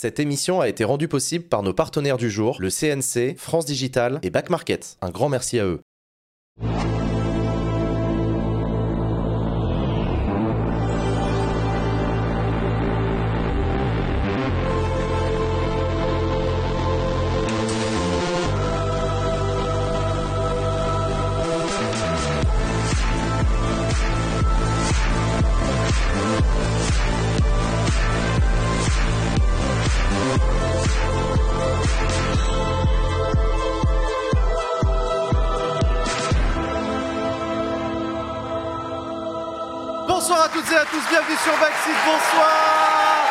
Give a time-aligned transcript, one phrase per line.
[0.00, 4.20] Cette émission a été rendue possible par nos partenaires du jour, le CNC, France Digital
[4.22, 4.96] et Back Market.
[5.02, 5.80] Un grand merci à eux.
[41.42, 43.28] Sur bonsoir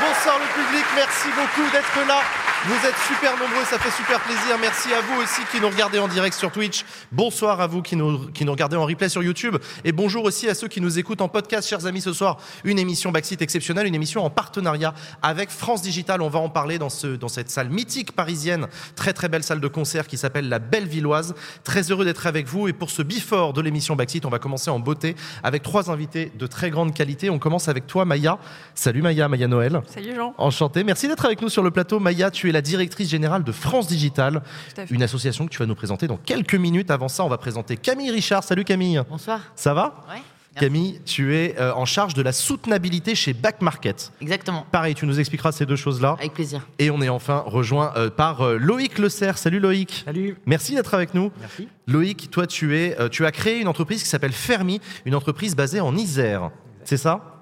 [0.00, 2.20] Bonsoir le public, merci beaucoup d'être là.
[2.68, 4.58] Vous êtes super nombreux, ça fait super plaisir.
[4.60, 6.84] Merci à vous aussi qui nous regardez en direct sur Twitch.
[7.12, 9.56] Bonsoir à vous qui nous, qui nous regardez en replay sur YouTube.
[9.84, 12.00] Et bonjour aussi à ceux qui nous écoutent en podcast, chers amis.
[12.00, 16.20] Ce soir, une émission Backseat exceptionnelle, une émission en partenariat avec France Digital.
[16.22, 19.60] On va en parler dans, ce, dans cette salle mythique parisienne, très très belle salle
[19.60, 21.36] de concert qui s'appelle la Belle Villoise.
[21.62, 22.66] Très heureux d'être avec vous.
[22.66, 25.14] Et pour ce before de l'émission Backseat, on va commencer en beauté
[25.44, 27.30] avec trois invités de très grande qualité.
[27.30, 28.40] On commence avec toi, Maya.
[28.74, 29.82] Salut Maya, Maya Noël.
[29.86, 30.34] Salut Jean.
[30.36, 30.82] Enchanté.
[30.82, 32.00] Merci d'être avec nous sur le plateau.
[32.00, 34.42] Maya, tu es la directrice générale de France Digital,
[34.90, 36.90] une association que tu vas nous présenter dans quelques minutes.
[36.90, 38.42] Avant ça, on va présenter Camille Richard.
[38.44, 39.00] Salut Camille.
[39.10, 39.40] Bonsoir.
[39.54, 40.22] Ça va Ouais.
[40.58, 44.10] Camille, tu es euh, en charge de la soutenabilité chez Back Market.
[44.22, 44.64] Exactement.
[44.72, 46.16] Pareil, tu nous expliqueras ces deux choses-là.
[46.18, 46.66] Avec plaisir.
[46.78, 49.36] Et on est enfin rejoint euh, par euh, Loïc Le Serre.
[49.36, 50.04] Salut Loïc.
[50.06, 50.38] Salut.
[50.46, 51.30] Merci d'être avec nous.
[51.40, 51.68] Merci.
[51.86, 55.54] Loïc, toi, tu, es, euh, tu as créé une entreprise qui s'appelle Fermi, une entreprise
[55.54, 56.50] basée en Isère.
[56.84, 57.35] C'est ça?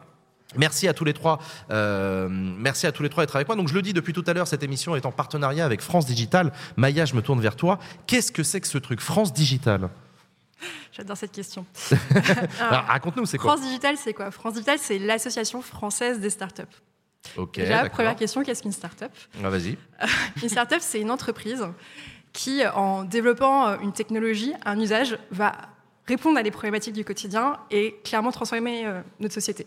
[0.57, 1.39] Merci à tous les trois.
[1.71, 3.57] euh, merci à tous les trois d'être avec moi.
[3.57, 6.07] Donc je le dis depuis tout à l'heure, cette émission est en partenariat avec France
[6.07, 6.53] Digital.
[6.77, 7.79] Maya, je me tourne vers toi.
[8.07, 9.89] Qu'est-ce que c'est que ce truc France Digital?
[10.93, 11.67] J'adore cette question.
[12.61, 13.53] Alors, Raconte-nous, c'est quoi?
[13.57, 14.31] France Digital, c'est quoi?
[14.31, 16.63] France Digital, c'est l'association française des startups.
[17.37, 17.57] Ok.
[17.57, 19.11] Déjà, première question, qu'est-ce qu'une startup?
[19.43, 19.77] Ah, Vas-y.
[20.43, 21.67] Une startup, c'est une entreprise
[22.33, 25.53] qui, en développant euh, une technologie, un usage, va
[26.07, 29.67] répondre à des problématiques du quotidien et clairement transformer euh, notre société.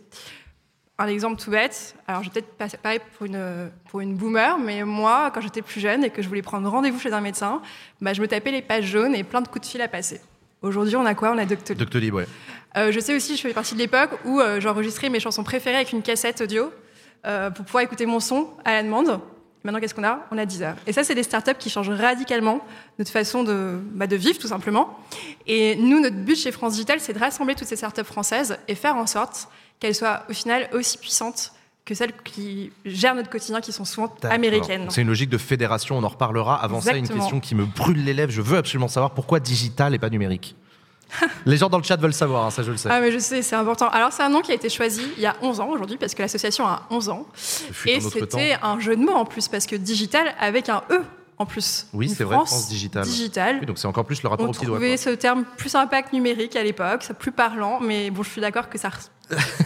[0.99, 4.57] Un exemple tout bête, alors je vais peut-être passer pareil pour une, pour une boomer,
[4.57, 7.61] mais moi, quand j'étais plus jeune et que je voulais prendre rendez-vous chez un médecin,
[8.01, 10.19] bah, je me tapais les pages jaunes et plein de coups de fil à passer.
[10.63, 11.33] Aujourd'hui, on a quoi?
[11.33, 11.77] On a Doctolib.
[11.77, 12.25] Doctolib, ouais.
[12.77, 15.75] Euh, je sais aussi, je fais partie de l'époque où euh, j'enregistrais mes chansons préférées
[15.75, 16.71] avec une cassette audio
[17.27, 19.19] euh, pour pouvoir écouter mon son à la demande.
[19.63, 20.25] Maintenant, qu'est-ce qu'on a?
[20.31, 20.75] On a Deezer.
[20.87, 22.61] Et ça, c'est des startups qui changent radicalement
[22.97, 24.97] notre façon de, bah, de vivre, tout simplement.
[25.45, 28.73] Et nous, notre but chez France Digital, c'est de rassembler toutes ces startups françaises et
[28.73, 29.47] faire en sorte
[29.79, 31.53] qu'elles soient, au final, aussi puissantes
[31.85, 34.87] que celles qui gèrent notre quotidien, qui sont souvent américaines.
[34.89, 36.61] C'est une logique de fédération, on en reparlera.
[36.61, 38.31] Avant ça, une question qui me brûle les lèvres.
[38.31, 40.55] Je veux absolument savoir pourquoi digital et pas numérique.
[41.45, 42.89] Les gens dans le chat veulent savoir, hein, ça je le sais.
[42.91, 43.87] Ah, mais je sais, c'est important.
[43.87, 46.13] Alors, c'est un nom qui a été choisi il y a 11 ans aujourd'hui, parce
[46.13, 47.25] que l'association a 11 ans.
[47.85, 51.01] Et c'était un jeu de mots en plus, parce que digital avec un E
[51.37, 51.87] en plus.
[51.93, 53.03] Oui, c'est vrai, France Digital.
[53.03, 53.57] Digital.
[53.59, 54.77] Oui, donc c'est encore plus le rapport On au petit doigt.
[54.77, 58.41] trouvait ce terme plus que numérique à l'époque, ça plus parlant, mais bon, je suis
[58.41, 58.89] d'accord que ça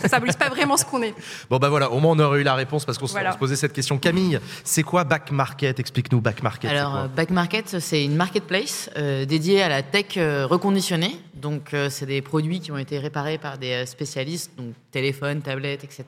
[0.03, 1.13] ne symbolise pas vraiment ce qu'on est.
[1.49, 3.33] Bon bah voilà, au moins on aurait eu la réponse parce qu'on se- Voilà.
[3.33, 3.97] se posait cette question.
[3.97, 5.79] Camille, c'est quoi Back Market?
[5.79, 6.69] Explique-nous Back Market.
[6.71, 11.19] Alors, euh, Back Market, c'est une marketplace euh, dédiée à la tech euh, reconditionnée.
[11.35, 15.41] Donc, euh, c'est des produits qui ont été réparés par des euh, spécialistes, donc téléphone,
[15.41, 16.03] tablette, etc.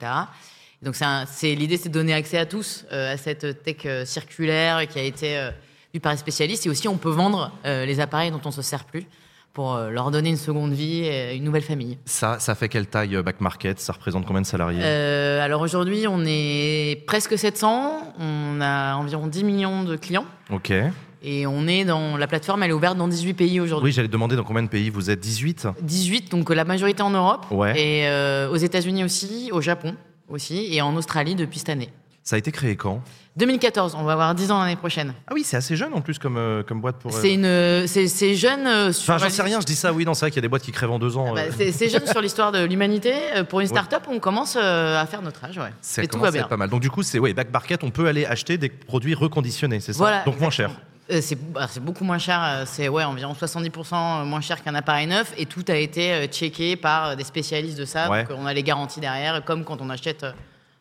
[0.82, 0.96] Donc,
[1.28, 5.00] c'est l'idée, c'est de donner accès à tous euh, à cette tech euh, circulaire qui
[5.00, 5.50] a été euh,
[5.94, 6.66] vue par les spécialistes.
[6.66, 9.06] Et aussi, on peut vendre euh, les appareils dont on se sert plus
[9.54, 11.98] pour euh, leur donner une seconde vie et une nouvelle famille.
[12.06, 13.80] ça, ça fait quelle taille euh, Back Market?
[13.80, 14.80] Ça représente combien de salariés?
[14.84, 20.74] Euh, alors aujourd'hui, on est presque 700, on a environ 10 millions de clients Ok.
[21.22, 23.90] et on est dans la plateforme, elle est ouverte dans 18 pays aujourd'hui.
[23.90, 25.20] Oui, j'allais demander dans combien de pays vous êtes?
[25.20, 27.80] 18 18, donc la majorité en Europe Ouais.
[27.80, 29.96] et euh, aux États-Unis aussi, au Japon
[30.30, 31.90] aussi et en Australie depuis cette année.
[32.24, 33.02] Ça a été créé quand?
[33.36, 35.14] 2014, on va avoir 10 ans l'année prochaine.
[35.28, 37.14] Ah oui, c'est assez jeune en plus comme, euh, comme boîte pour.
[37.14, 38.66] euh, C'est une, c'est c'est jeune.
[38.68, 40.40] euh, sur Enfin, j'en sais rien, je dis ça, oui, non, c'est vrai qu'il y
[40.40, 41.26] a des boîtes qui crèvent en deux ans.
[41.32, 41.52] Ah bah, euh.
[41.58, 43.14] c'est c'est jeune sur l'histoire de l'humanité.
[43.36, 45.74] Euh, Pour une start-up, on commence euh, à faire notre âge, ouais.
[45.82, 46.42] Ça et tout commence va à bien.
[46.44, 46.70] être pas mal.
[46.70, 49.94] Donc du coup, c'est ouais, Back Market, on peut aller acheter des produits reconditionnés, c'est
[49.94, 49.98] ça?
[50.00, 50.70] Voilà, Donc moins cher.
[51.12, 54.76] Euh, c'est bah, c'est beaucoup moins cher, euh, c'est ouais, environ 70% moins cher qu'un
[54.76, 58.10] appareil neuf et tout a été euh, checké par euh, des spécialistes de ça.
[58.10, 58.24] Ouais.
[58.24, 60.32] Donc on a les garanties derrière, comme quand on achète euh,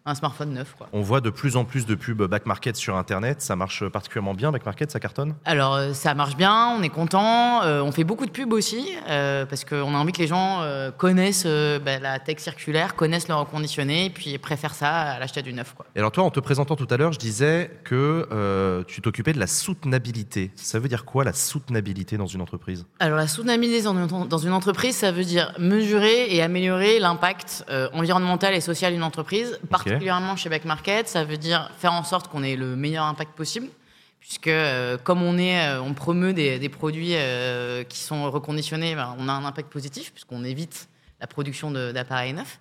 [0.04, 0.75] un smartphone neuf.
[0.76, 0.88] Quoi.
[0.93, 3.40] On voit de plus en plus de pubs Back Market sur Internet.
[3.40, 5.34] Ça marche particulièrement bien, Back Market, ça cartonne?
[5.44, 8.88] Alors euh, ça marche bien, on est content, euh, on fait beaucoup de pubs aussi
[9.08, 13.28] euh, parce qu'on a envie que les gens euh, connaissent bah, la tech circulaire, connaissent
[13.28, 15.75] le reconditionné et puis préfèrent ça à l'achat du neuf.
[15.75, 15.87] Quoi.
[15.94, 19.38] Et alors toi, en te présentant tout à l'heure, je disais que tu t'occupais de
[19.38, 20.50] la soutenabilité.
[20.56, 22.87] Ça veut dire quoi la soutenabilité dans une entreprise?
[22.98, 27.64] Alors la soutenabilité dans une, dans une entreprise, ça veut dire mesurer et améliorer l'impact
[27.93, 32.05] environnemental et social d'une entreprise partout particulièrement chez Back Market, ça veut dire faire en
[32.05, 33.69] sorte qu'on ait le meilleur impact possible
[34.21, 38.94] puisque euh, comme on est, euh, on promeut des, des produits euh, qui sont reconditionnés,
[38.94, 40.89] ben, on a un impact positif puisqu'on évite
[41.21, 42.59] la production d'appareils neufs.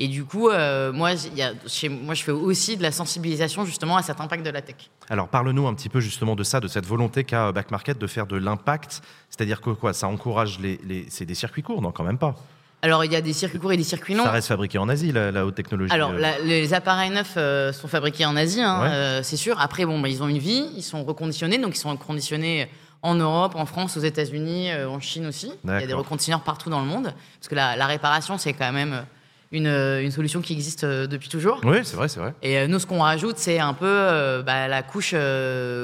[0.00, 2.90] Et du coup, euh, moi, il y a- chez, moi, je fais aussi de la
[2.90, 4.74] sensibilisation justement à cet impact de la tech.
[5.08, 8.06] Alors parle-nous un petit peu justement de ça, de cette volonté qu'a Back Market de
[8.08, 9.02] faire de l'impact.
[9.30, 10.80] C'est-à-dire que quoi Ça encourage les.
[10.84, 12.34] les- C'est des circuits courts, non Quand même pas.
[12.82, 14.24] Alors, il y a des circuits courts et des circuits longs.
[14.24, 15.92] Ça reste fabriqué en Asie, la, la haute technologie.
[15.92, 16.18] Alors, euh.
[16.18, 18.88] la- les appareils neufs euh, sont fabriqués en Asie, hein, Ouais.
[18.88, 19.60] euh, c'est sûr.
[19.60, 22.70] Après, bon, bah, ils ont une vie, ils sont reconditionnés, donc ils sont reconditionnés
[23.02, 25.52] en Europe, en France, aux États-Unis, euh, en Chine aussi.
[25.64, 28.54] Il y a des reconditionneurs partout dans le monde, parce que la, la réparation, c'est
[28.54, 29.04] quand même
[29.52, 31.60] une, une solution qui existe depuis toujours.
[31.64, 32.32] Oui, c'est vrai, c'est vrai.
[32.42, 35.14] Et nous, ce qu'on rajoute, c'est un peu bah, la couche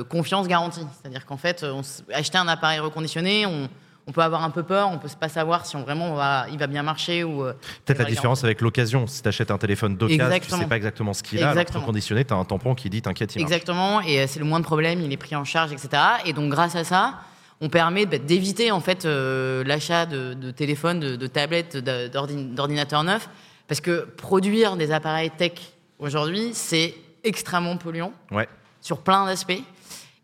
[0.09, 0.87] confiance garantie.
[1.01, 1.83] C'est-à-dire qu'en fait, on
[2.15, 3.69] acheter un appareil reconditionné, on,
[4.08, 6.47] on peut avoir un peu peur, on peut pas savoir si on vraiment on va,
[6.53, 7.44] il va bien marcher ou.
[7.44, 7.53] euh,
[7.85, 9.06] Peut-être la différence avec l'occasion.
[9.06, 11.50] Si tu achètes un téléphone d'occasion, tu sais pas exactement ce qu'il a.
[11.50, 13.50] Alors reconditionné, tu as un tampon qui dit t'inquiète, il marche.
[13.53, 15.88] Exactement, et euh, c'est le moins de problèmes, il est pris en charge, etc.
[16.25, 17.14] Et donc grâce à ça,
[17.61, 23.02] on permet bah, d'éviter en fait euh, l'achat de, de téléphones, de, de tablettes, d'ordinateurs
[23.05, 23.29] neufs,
[23.67, 25.52] parce que produire des appareils tech
[25.99, 26.94] aujourd'hui, c'est
[27.25, 28.49] extrêmement polluant Ouais.
[28.81, 29.62] sur plein d'aspects.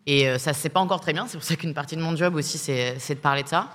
[0.06, 1.26] Et euh, ça se sait pas encore très bien.
[1.28, 3.69] C'est pour ça qu'une partie de mon job aussi, c'est de parler de ça.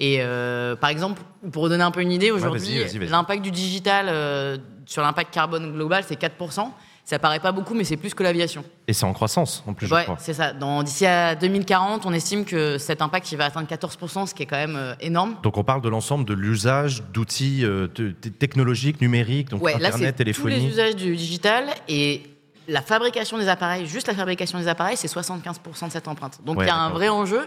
[0.00, 1.20] Et euh, par exemple,
[1.52, 5.72] pour vous donner un peu une idée, aujourd'hui, l'impact du digital euh, sur l'impact carbone
[5.72, 6.68] global, c'est 4%.
[7.04, 8.62] Ça paraît pas beaucoup, mais c'est plus que l'aviation.
[8.86, 10.52] Et c'est en croissance, en plus, je Ouais, c'est ça.
[10.52, 14.42] Dans- D'ici à 2040, on estime que cet impact il va atteindre 14%, ce qui
[14.42, 15.36] est quand même euh, énorme.
[15.42, 19.88] Donc on parle de l'ensemble de l'usage d'outils te- te- technologiques, numériques, donc Ouais, là,
[19.88, 20.66] Internet, c'est tous les téléphonie.
[20.68, 22.22] usages du digital et
[22.68, 26.38] la fabrication des appareils, juste la fabrication des appareils, c'est 75% de cette empreinte.
[26.44, 27.46] Donc il Ouais, y a un vrai enjeu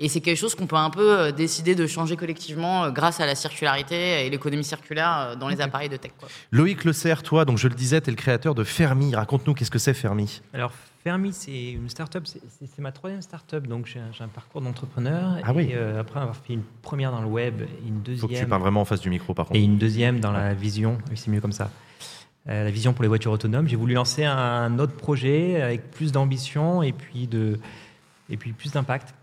[0.00, 3.18] et c'est quelque chose qu'on peut un peu euh, décider de changer collectivement euh, grâce
[3.20, 6.12] à la circularité et l'économie circulaire euh, dans les appareils de tech.
[6.18, 6.28] quoi.
[6.52, 9.14] Loïc Le Serre, toi, donc je le disais, tu es le créateur de Fermi.
[9.14, 10.40] Raconte-nous qu'est-ce que c'est Fermi?
[10.52, 10.72] Alors,
[11.02, 12.40] Fermi, c'est une start-up, c'est-
[12.78, 15.36] ma troisième start-up, donc j'ai un, parcours d'entrepreneur.
[15.44, 15.68] Ah oui.
[15.70, 18.26] Et euh, après avoir fait une première dans le web, et une Faut que tu
[18.28, 19.58] deuxième, parles vraiment en face du micro, par contre.
[19.58, 21.70] et une deuxième dans la vision, oui, c'est mieux comme ça,
[22.48, 26.82] la vision pour les voitures autonomes, j'ai voulu lancer un autre projet avec plus d'ambition
[26.82, 27.58] et puis de
[28.30, 29.14] et puis plus d'impact.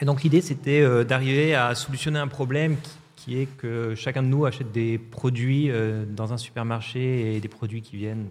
[0.00, 4.22] Et donc l'idée, c'était euh, d'arriver à solutionner un problème qui, qui est que chacun
[4.22, 8.26] de nous achète des produits euh, dans un supermarché et des produits qui viennent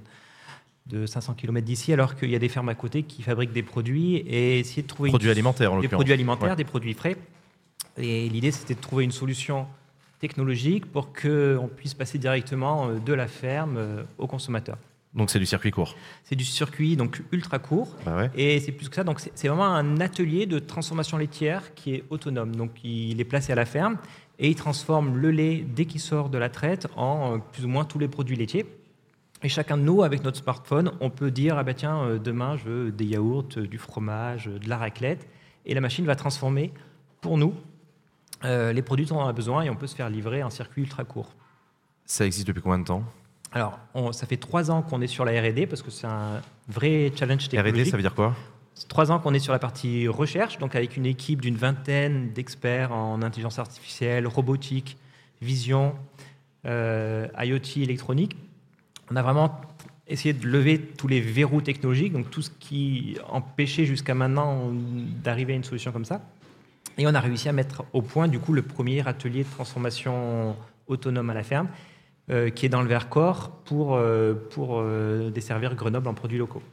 [0.87, 3.63] de 500 km d'ici, alors qu'il y a des fermes à côté qui fabriquent des
[3.63, 6.55] produits et essayer de trouver une- Produits alimentaires, en des produits alimentaires, Ouais.
[6.55, 7.17] des produits frais.
[7.97, 9.65] Et l'idée, c'était de trouver une solution
[10.19, 14.77] technologique pour qu'on puisse passer directement euh, de la ferme euh, au consommateur.
[15.13, 15.95] Donc c'est du circuit court.
[16.23, 17.95] C'est du circuit donc ultra court.
[18.05, 18.31] Bah ouais.
[18.35, 22.03] Et c'est plus que ça, donc c'est vraiment un atelier de transformation laitière qui est
[22.09, 22.55] autonome.
[22.55, 23.97] Donc il est placé à la ferme
[24.39, 27.69] et il transforme le lait dès qu'il sort de la traite en euh, plus ou
[27.69, 28.65] moins tous les produits laitiers.
[29.43, 32.63] Et chacun de nous, avec notre smartphone, on peut dire ah bah tiens demain je
[32.69, 35.27] veux des yaourts, du fromage, de la raclette,
[35.65, 36.73] et la machine va transformer
[37.21, 37.53] pour nous
[38.45, 40.83] euh, les produits dont on a besoin et on peut se faire livrer un circuit
[40.83, 41.33] ultra court.
[42.05, 43.03] Ça existe depuis combien de temps?
[43.51, 46.41] Alors, on- ça fait trois ans qu'on est sur la R&D parce que c'est un
[46.67, 47.81] vrai challenge technologique.
[47.83, 48.35] R&D, ça veut dire quoi?
[48.73, 52.31] C'est trois ans qu'on est sur la partie recherche, donc avec une équipe d'une vingtaine
[52.33, 54.97] d'experts en intelligence artificielle, robotique,
[55.41, 55.95] vision,
[56.65, 58.35] euh, IoT, électronique.
[59.11, 59.61] On a vraiment
[60.07, 64.71] essayé de lever tous les verrous technologiques, donc tout ce qui empêchait jusqu'à maintenant
[65.23, 66.21] d'arriver à une solution comme ça.
[66.97, 70.55] Et on a réussi à mettre au point, du coup, le premier atelier de transformation
[70.87, 71.67] autonome à la ferme,
[72.29, 76.63] euh, qui est dans le Vercors pour, euh, euh, desservir Grenoble en produits locaux.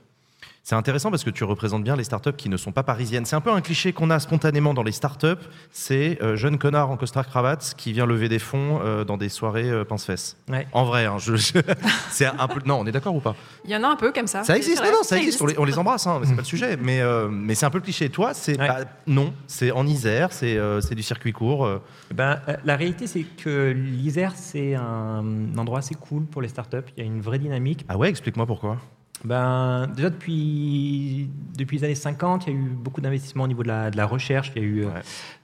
[0.65, 3.25] C'est intéressant parce que tu représentes bien les startups qui ne sont pas parisiennes.
[3.25, 5.27] C'est un peu un cliché qu'on a spontanément dans les startups.
[5.73, 9.29] C'est euh, jeune connard en costard cravate qui vient lever des fonds euh, dans des
[9.29, 10.37] soirées euh, pince-fesses.
[10.49, 10.69] Ouais.
[10.73, 11.53] En vrai, hein, je- je-
[12.11, 12.61] c'est un peu.
[12.65, 13.35] Non, on est d'accord ou pas?
[13.65, 14.45] Il y en a un peu comme ça.
[14.45, 15.43] Ça existe, non, non, ça existe.
[15.43, 16.77] On les, on les embrasse, hein, mais c'est pas le sujet.
[16.81, 18.09] Mais, euh, mais c'est un peu le cliché.
[18.09, 18.69] Toi, c'est Ouais.
[18.69, 18.79] bah,
[19.09, 21.65] non, c'est en Isère, c'est euh, du circuit court.
[21.67, 21.79] euh.
[22.15, 25.25] Ben, euh, la réalité, c'est que l'Isère, c'est un
[25.59, 26.77] endroit assez cool pour les startups.
[26.97, 27.85] Il y a une vraie dynamique.
[27.89, 28.77] Ah ouais, explique-moi pourquoi.
[29.25, 33.63] Ben, déjà, depuis, depuis les années 50, il y a eu beaucoup d'investissements au niveau
[33.63, 34.53] de la, de la recherche.
[34.57, 35.01] Il y a eu euh, Ouais.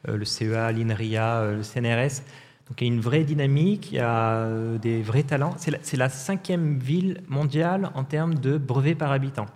[0.08, 2.22] euh, le CEA, l'INRIA, euh, le CNRS.
[2.68, 4.46] Donc, il y a une vraie dynamique, il y a
[4.78, 5.54] des vrais talents.
[5.56, 9.46] C'est la, cinquième ville mondiale en termes de brevets par habitant.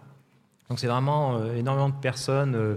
[0.71, 2.77] Donc, c'est vraiment euh, énormément de personnes, euh,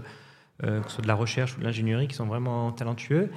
[0.66, 3.30] euh, que ce soit de la recherche ou de l'ingénierie, qui sont vraiment talentueux.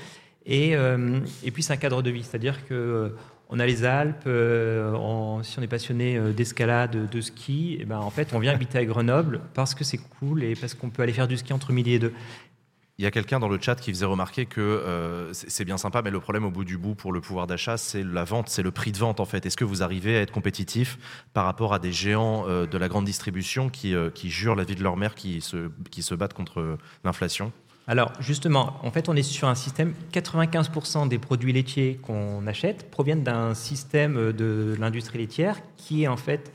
[0.44, 3.14] Et, et puis, c'est un cadre de vie, c'est-à-dire que
[3.48, 7.84] on a les Alpes, euh, on- si on est passionné euh, d'escalade, de ski, et
[7.84, 10.90] ben, en fait, on vient habiter à Grenoble parce que c'est cool et parce qu'on
[10.90, 12.12] peut aller faire du ski entre midi et deux.
[13.00, 16.02] Il y a quelqu'un dans le chat qui faisait remarquer que euh, c'est bien sympa,
[16.02, 18.64] mais le problème au bout du bout pour le pouvoir d'achat, c'est la vente, c'est
[18.64, 19.46] le prix de vente en fait.
[19.46, 20.98] Est-ce que vous arrivez à être compétitif
[21.32, 24.64] par rapport à des géants euh, de la grande distribution qui, euh, qui jurent la
[24.64, 27.52] vie de leur mère, qui se, qui se battent contre l'inflation?
[27.88, 32.90] Alors justement, en fait, on est sur un système, 95% des produits laitiers qu'on achète
[32.90, 36.52] proviennent d'un système de l'industrie laitière qui est en fait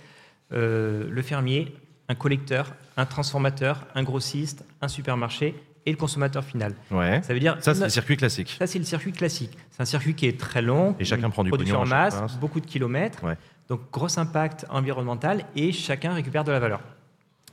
[0.54, 1.75] euh, le fermier,
[2.08, 5.56] un collecteur, un transformateur, un grossiste, un supermarché
[5.88, 6.75] et le consommateur final.
[6.92, 7.22] Ouais.
[7.24, 8.56] Ça veut dire Ça, c'est le circuit classique.
[8.60, 9.58] Ça, c'est le circuit classique.
[9.72, 10.96] C'est un circuit qui est très long.
[11.00, 13.24] Et chacun prend du production en masse, beaucoup de kilomètres.
[13.24, 13.38] Ouais.
[13.70, 16.82] Donc, gros impact environnemental et chacun récupère de la valeur.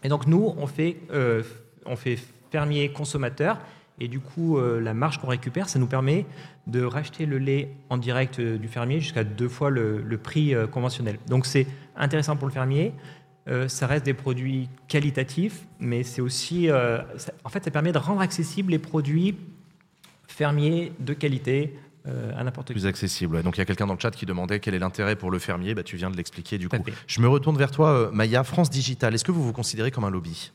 [0.03, 1.43] Et donc, nous, on fait, euh,
[1.87, 2.19] on fait
[2.51, 3.59] fermier consommateur.
[4.03, 6.25] Et du coup, euh, la marge qu'on récupère, ça nous permet
[6.67, 10.55] de racheter le lait en direct euh, du fermier jusqu'à deux fois le, le prix
[10.55, 11.19] euh, conventionnel.
[11.29, 11.67] Donc, c'est
[11.97, 12.93] intéressant pour le fermier.
[13.49, 17.93] Euh, ça reste des produits qualitatifs, mais c'est aussi, euh, ça- en fait, ça permet
[17.93, 19.37] de rendre accessibles les produits
[20.29, 21.77] fermiers de qualité
[22.07, 22.73] euh, à n'importe qui.
[22.75, 23.37] Plus accessible.
[23.37, 23.43] ouais.
[23.43, 25.39] Donc il y a quelqu'un dans le chat qui demandait quel est l'intérêt pour le
[25.39, 25.75] fermier.
[25.75, 26.77] Bah, tu viens de l'expliquer du coup.
[26.83, 26.93] fait.
[27.07, 28.45] Je me retourne vers toi, Maya.
[28.45, 30.53] France Digital, est-ce que vous vous considérez comme un lobby?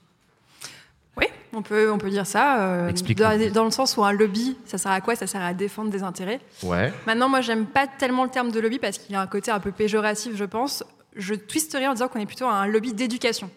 [1.56, 2.62] On peut, on peut dire ça.
[2.62, 5.16] euh, dans, dans le sens où un lobby, ça sert à quoi?
[5.16, 6.40] Ça sert à défendre des intérêts.
[6.64, 6.94] Ouais.
[7.08, 9.52] Maintenant, moi, j'aime pas tellement le terme de lobby parce qu'il y a un côté
[9.52, 10.84] un peu péjoratif, je pense.
[11.16, 13.50] Je twisterais en disant qu'on est plutôt un lobby d'éducation.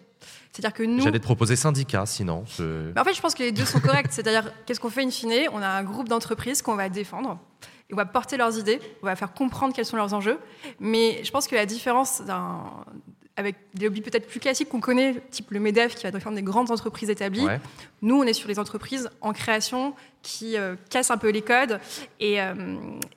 [0.51, 1.01] C'est-à-dire que nous.
[1.03, 2.43] J'allais te proposer syndicat, sinon.
[2.57, 4.07] je- en fait, je pense que les deux sont corrects.
[4.11, 5.47] C'est-à-dire, qu'est-ce qu'on fait in fine?
[5.53, 7.37] On a un groupe d'entreprises qu'on va défendre.
[7.89, 10.37] Et on va porter leurs idées, on va faire comprendre quels sont leurs enjeux.
[10.79, 12.63] Mais je pense que la différence d'un-
[13.39, 16.43] avec des lobbies peut-être plus classiques qu'on connaît, type le MEDEF qui va défendre des
[16.43, 17.59] grandes entreprises établies, Ouais.
[18.01, 21.79] nous, on est sur les entreprises en création qui euh, cassent un peu les codes.
[22.19, 22.53] Et, euh,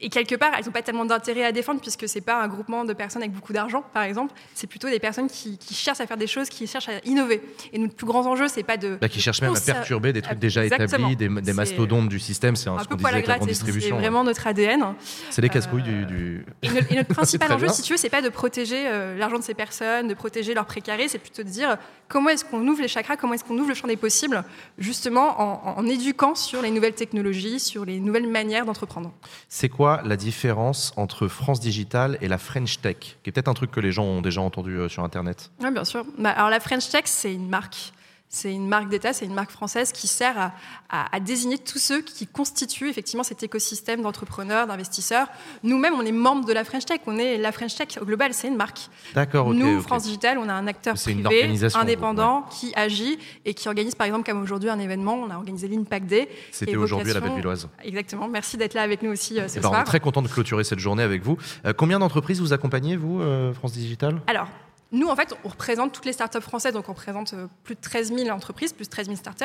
[0.01, 2.47] et quelque part, elles n'ont pas tellement d'intérêt à défendre puisque ce n'est pas un
[2.49, 4.33] groupement de personnes avec beaucoup d'argent, par exemple.
[4.55, 7.43] C'est plutôt des personnes qui, qui cherchent à faire des choses, qui cherchent à innover.
[7.73, 10.23] Et notre plus grand enjeu, c'est pas de Bah, qui cherchent même à perturber des
[10.23, 11.09] trucs déjà Exactement.
[11.11, 12.55] établis, des, des mastodontes du système.
[12.55, 13.41] C'est un, un ce peu qu'on disait grande gratter.
[13.47, 13.97] C'est distribution.
[13.97, 14.03] ouais.
[14.03, 14.95] vraiment notre ADN.
[15.31, 17.73] C'est les casse-couilles du, du- Et, no- et notre principal enjeu, bien.
[17.75, 20.67] si tu veux, c'est pas de protéger euh, l'argent de ces personnes, de protéger leur
[20.67, 21.77] précaré, c'est plutôt de dire
[22.09, 24.45] comment est-ce qu'on ouvre les chakras, comment est-ce qu'on ouvre le champ des possibles,
[24.79, 29.13] justement en, en éduquant sur les nouvelles technologies, sur les nouvelles manières d'entreprendre.
[29.49, 33.55] C'est quoi la différence entre France Digital et la French Tech Qui est peut-être un
[33.55, 35.51] truc que les gens ont déjà entendu euh, sur Internet?
[35.61, 36.05] Oui, bien sûr.
[36.19, 37.93] Bah, alors la French Tech, c'est une marque.
[38.35, 40.53] C'est une marque d'État, c'est une marque française qui sert à,
[40.89, 45.27] à- à désigner tous ceux qui constituent effectivement cet écosystème d'entrepreneurs, d'investisseurs.
[45.63, 47.01] Nous-mêmes, on est membres de la French Tech.
[47.07, 48.89] On est la French Tech au global, c'est une marque.
[49.15, 49.53] D'accord.
[49.53, 49.83] Nous.
[49.83, 54.25] France Digital, on a un acteur privé, indépendant, qui agit et qui organise, par exemple,
[54.25, 55.13] comme aujourd'hui, un événement.
[55.17, 56.31] On a organisé l'Impact Day.
[56.53, 57.69] C'était aujourd'hui à la Bellevilloise.
[57.85, 58.29] Exactement.
[58.29, 59.85] Merci d'être là avec nous aussi euh, ce Eh ben, on est soir.
[59.85, 61.37] très content de clôturer cette journée avec vous.
[61.67, 64.23] Euh, combien d'entreprises vous accompagnez, vous, euh, France Digital?
[64.27, 64.49] Alors,
[64.93, 67.81] nous, en fait, on représente toutes les startups françaises, donc on représente euh, plus de
[67.81, 69.45] 13 000 entreprises, plus de 13 000 startups.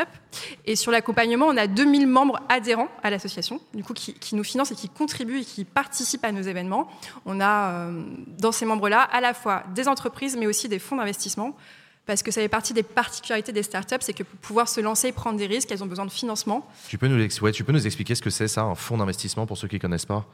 [0.65, 4.35] Et sur l'accompagnement, on a 2 000 membres adhérents à l'association, du coup, qui, qui
[4.35, 6.89] nous financent et qui contribuent et qui participent à nos événements.
[7.25, 8.03] On a euh,
[8.39, 11.55] dans ces membres-là à la fois des entreprises, mais aussi des fonds d'investissement.
[12.05, 15.09] Parce que ça fait partie des particularités des startups, c'est que pour pouvoir se lancer
[15.09, 16.65] et prendre des risques, elles ont besoin de financement.
[16.87, 18.95] tu peux, nous, ex- ouais, tu peux nous expliquer ce que c'est, ça, un fonds
[18.97, 20.25] d'investissement, pour ceux qui ne connaissent pas?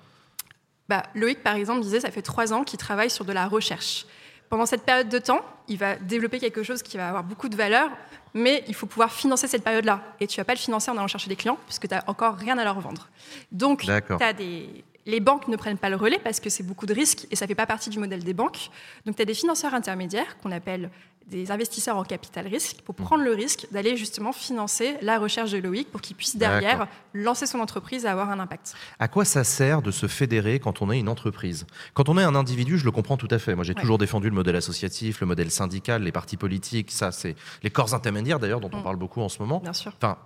[0.89, 4.05] Bah, Loïc, par exemple, disait ça fait trois ans qu'il travaille sur de la recherche.
[4.53, 7.55] Pendant cette période de temps, il va développer quelque chose qui va avoir beaucoup de
[7.55, 7.89] valeur,
[8.35, 9.99] mais il faut pouvoir financer cette période-là.
[10.19, 12.03] Et tu ne vas pas le financer en allant chercher des clients, puisque tu n'as
[12.05, 13.09] encore rien à leur vendre.
[13.51, 14.19] Donc, D'accord.
[14.19, 14.83] t'as des...
[15.05, 17.45] les banques ne prennent pas le relais parce que c'est beaucoup de risques et ça
[17.45, 18.69] ne fait pas partie du modèle des banques.
[19.05, 20.89] Donc, tu as des financeurs intermédiaires qu'on appelle
[21.27, 25.57] des investisseurs en capital risque pour prendre le risque d'aller justement financer la recherche de
[25.57, 28.75] Loïc pour qu'il puisse derrière lancer son entreprise et avoir un impact.
[28.99, 31.65] À quoi ça sert de se fédérer quand on est une entreprise?
[31.93, 33.55] Quand on est un individu, je le comprends tout à fait.
[33.55, 33.79] Moi, j'ai Ouais.
[33.81, 36.91] toujours défendu le modèle associatif, le modèle syndical, les partis politiques.
[36.91, 38.83] Ça, c'est les corps intermédiaires, d'ailleurs, dont on Mm.
[38.83, 39.59] parle beaucoup en ce moment.
[39.59, 39.93] Bien sûr.
[39.95, 40.17] Enfin,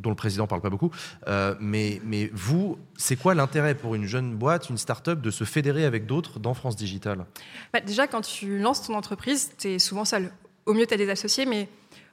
[0.00, 0.90] dont le président parle pas beaucoup.
[1.28, 5.44] Euh, mais, mais vous, c'est quoi l'intérêt pour une jeune boîte, une start-up, de se
[5.44, 7.26] fédérer avec d'autres dans France Digital?
[7.72, 10.32] Bah, déjà, quand tu lances ton entreprise, tu es souvent seul.
[10.66, 11.68] Au mieux, tu as des associés, mais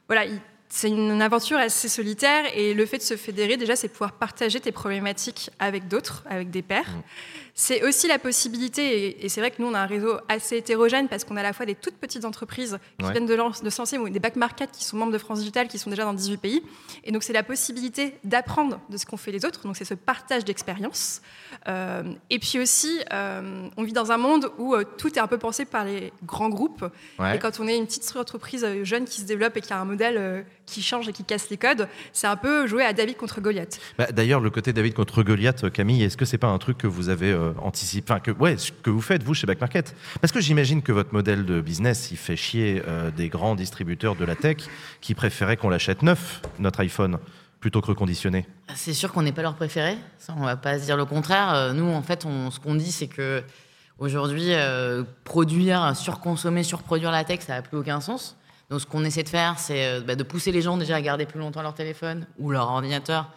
[0.07, 0.39] voilà, il-
[0.71, 4.59] c'est une aventure assez solitaire et le fait de se fédérer, déjà, c'est pouvoir partager
[4.59, 6.89] tes problématiques avec d'autres, avec des pairs.
[6.95, 7.01] Mm.
[7.61, 11.09] C'est aussi la possibilité, et, c'est vrai que nous, on a un réseau assez hétérogène
[11.09, 13.11] parce qu'on a à la fois des toutes petites entreprises qui Ouais.
[13.11, 15.67] viennent de, de se lancer, ou des back market qui sont membres de France Digital,
[15.67, 16.63] qui sont déjà dans 18 pays.
[17.03, 19.63] Et donc, c'est la possibilité d'apprendre de ce qu'ont fait les autres.
[19.63, 21.21] Donc, c'est ce partage d'expérience.
[21.67, 25.27] Euh, et puis aussi, euh, on vit dans un monde où euh, tout est un
[25.27, 26.85] peu pensé par les grands groupes.
[27.19, 27.35] Ouais.
[27.35, 29.85] Et quand on est une petite entreprise jeune qui se développe et qui a un
[29.85, 33.41] modèle qui change et qui casse les codes, c'est un peu jouer à David contre
[33.41, 33.81] Goliath.
[33.97, 36.87] Bah, D'ailleurs, le côté David contre Goliath, Camille, est-ce que c'est pas un truc que
[36.87, 40.39] vous avez euh, anticipé, enfin que que vous faites vous chez Back Market Parce que
[40.39, 44.36] j'imagine que votre modèle de business, il fait chier euh, des grands distributeurs de la
[44.36, 44.58] tech
[45.01, 47.18] qui préféraient qu'on l'achète neuf, notre iPhone,
[47.60, 50.86] plutôt que reconditionner C'est sûr qu'on n'est pas leur préféré, ça, on va pas se
[50.86, 51.53] dire le contraire.
[51.53, 53.44] Euh, nous, en fait, ce qu'on dit, c'est que
[53.98, 54.53] aujourd'hui,
[55.25, 58.38] produire, surconsommer, surproduire la tech, ça n'a plus aucun sens.
[58.70, 61.25] Donc, ce qu'on essaie de faire, c'est bah, de pousser les gens déjà à garder
[61.25, 63.29] plus longtemps leur téléphone ou leur ordinateur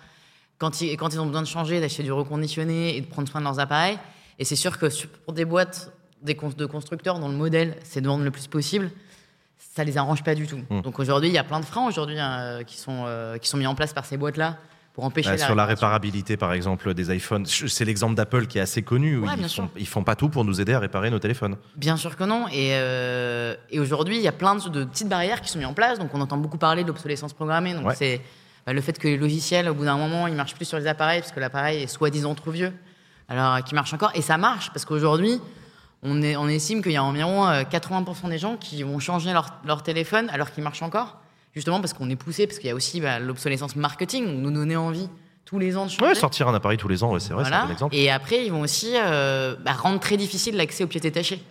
[0.63, 3.41] quand ils, quand ils ont besoin de changer, d'acheter du reconditionné et de prendre soin
[3.41, 3.99] de leurs appareils.
[4.39, 4.87] Et c'est sûr que
[5.25, 5.93] pour des boîtes
[6.23, 8.93] des, de constructeurs dont le modèle, c'est de vendre le plus possible,
[9.59, 10.61] ça les arrange pas du tout.
[10.71, 10.83] Hmm.
[10.83, 13.57] Donc aujourd'hui, il y a plein de freins aujourd'hui hein, qui, sont, euh, qui sont
[13.57, 14.57] mis en place par ces boîtes-là
[14.95, 18.59] pour empêcher bah, la Sur la réparabilité, par exemple, des iPhones, c'est l'exemple d'Apple qui
[18.59, 19.17] est assez connu.
[19.17, 21.57] Où ils, font, ils font pas tout pour nous aider à réparer nos téléphones.
[21.75, 22.47] Bien sûr que non.
[22.53, 25.75] Et, euh, et aujourd'hui, il y a plein de, petites barrières qui sont mises en
[25.75, 25.99] place.
[25.99, 27.75] Donc on entend beaucoup parler de l'obsolescence programmée.
[27.75, 28.21] Donc c'est
[28.67, 31.21] le fait que les logiciels, au bout d'un moment, ils marchent plus sur les appareils
[31.21, 32.73] parce que l'appareil est soi-disant trop vieux.
[33.29, 34.11] Alors qui marche encore.
[34.15, 35.41] Et ça marche parce qu'aujourd'hui,
[36.03, 39.55] on, on estime qu'il y a environ 80% euh, des gens qui vont changer leur,
[39.65, 41.19] leur téléphone alors qu'il marche encore.
[41.55, 44.51] Justement parce qu'on est poussé, parce qu'il y a aussi bah, l'obsolescence marketing, on nous
[44.51, 45.09] donnait envie
[45.45, 46.05] tous les ans de changer.
[46.05, 47.95] Ouais, sortir un appareil tous les ans, c'est vrai, c'est un bon exemple.
[47.95, 51.43] Et après, ils vont aussi euh, bah, rendre très difficile l'accès aux pièces détachées.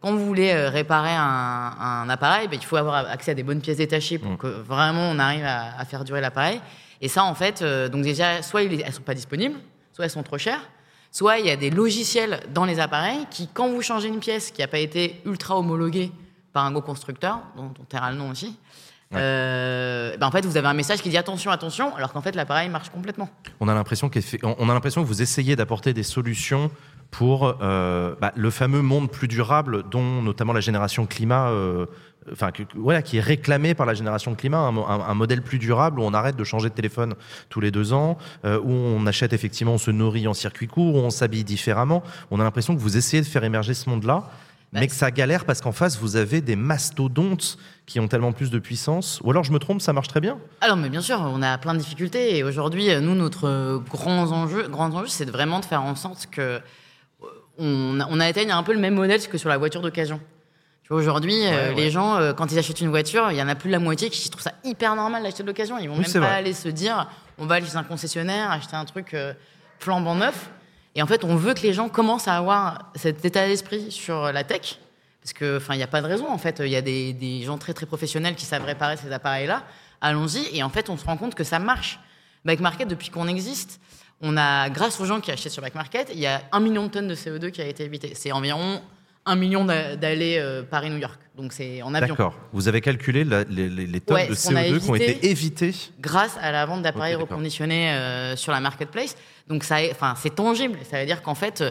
[0.00, 3.42] Quand vous voulez euh, réparer un, un appareil, bah, il faut avoir accès à des
[3.42, 4.36] bonnes pièces détachées pour mm.
[4.38, 6.60] que vraiment on arrive à, à faire durer l'appareil.
[7.00, 9.56] Et ça, en fait, donc déjà, soit elles ne sont pas disponibles,
[9.92, 10.62] soit elles sont trop chères.
[11.10, 14.50] Soit il y a des logiciels dans les appareils qui, quand vous changez une pièce
[14.50, 16.12] qui n'a pas été ultra homologuée
[16.52, 18.56] par un gros constructeur, dont on taira le nom aussi,
[19.14, 22.34] euh, ben en fait, vous avez un message qui dit attention, attention, alors qu'en fait,
[22.34, 23.30] l'appareil marche complètement.
[23.60, 24.10] On a l'impression
[24.42, 26.70] on a l'impression que vous essayez d'apporter des solutions
[27.10, 31.86] pour euh, bah, le fameux monde plus durable, dont notamment la génération climat euh,
[32.32, 36.14] enfin, voilà, qui est réclamé par la génération climat, un, modèle plus durable où on
[36.14, 37.14] arrête de changer de téléphone
[37.48, 40.94] tous les deux ans, euh, où on achète effectivement, on se nourrit en circuit court,
[40.94, 42.02] où on s'habille différemment.
[42.30, 44.30] On a l'impression que vous essayez de faire émerger ce monde-là.
[44.70, 48.32] Bah, mais que ça galère parce qu'en face, vous avez des mastodontes qui ont tellement
[48.32, 49.18] plus de puissance.
[49.24, 51.56] Ou alors, je me trompe, ça marche très bien Alors, mais bien sûr, on a
[51.56, 52.36] plein de difficultés.
[52.36, 56.60] Et aujourd'hui, nous, notre grand enjeu, grand enjeu c'est vraiment de faire en sorte que
[57.58, 60.20] on, on atteigne un peu le même modèle que sur la voiture d'occasion.
[60.90, 63.68] Aujourd'hui, euh, les gens, euh, quand ils achètent une voiture, il y en a plus
[63.68, 65.78] de la moitié qui trouvent ça hyper normal d'acheter de l'occasion.
[65.78, 68.86] Ils vont même pas aller se dire, on va aller chez un concessionnaire, acheter un
[68.86, 69.34] truc euh,
[69.78, 70.50] flambant neuf.
[70.94, 74.32] Et en fait, on veut que les gens commencent à avoir cet état d'esprit sur
[74.32, 74.78] la tech.
[75.20, 76.26] Parce que, enfin, il n'y a pas de raison.
[76.30, 79.12] En fait, il y a des, des, gens très, très professionnels qui savent réparer ces
[79.12, 79.64] appareils-là.
[80.00, 80.56] Allons-y.
[80.56, 82.00] Et en fait, on se rend compte que ça marche.
[82.46, 83.78] Back Market, depuis qu'on existe,
[84.20, 86.84] on a, grâce aux gens qui achètent sur Back Market, il y a un million
[86.84, 88.12] de tonnes de CO2 qui a été évité.
[88.14, 88.80] C'est environ
[89.28, 91.20] un million d'aller euh, Paris-New York.
[91.36, 92.14] Donc c'est en avion.
[92.14, 92.34] D'accord.
[92.52, 96.82] Vous avez calculé les, tonnes de CO2 qui ont été évitées grâce à la vente
[96.82, 99.16] d'appareils reconditionnés euh, sur la marketplace.
[99.46, 100.78] Donc ça, enfin c'est tangible.
[100.90, 101.62] Ça veut dire qu'en fait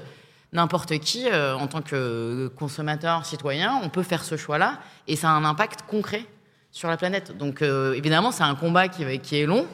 [0.53, 5.29] n'importe qui, euh, en tant que consommateur, citoyen, on peut faire ce choix-là et ça
[5.29, 6.23] a un impact concret
[6.71, 7.35] sur la planète.
[7.37, 9.65] Donc évidemment c'est un combat qui, qui est long.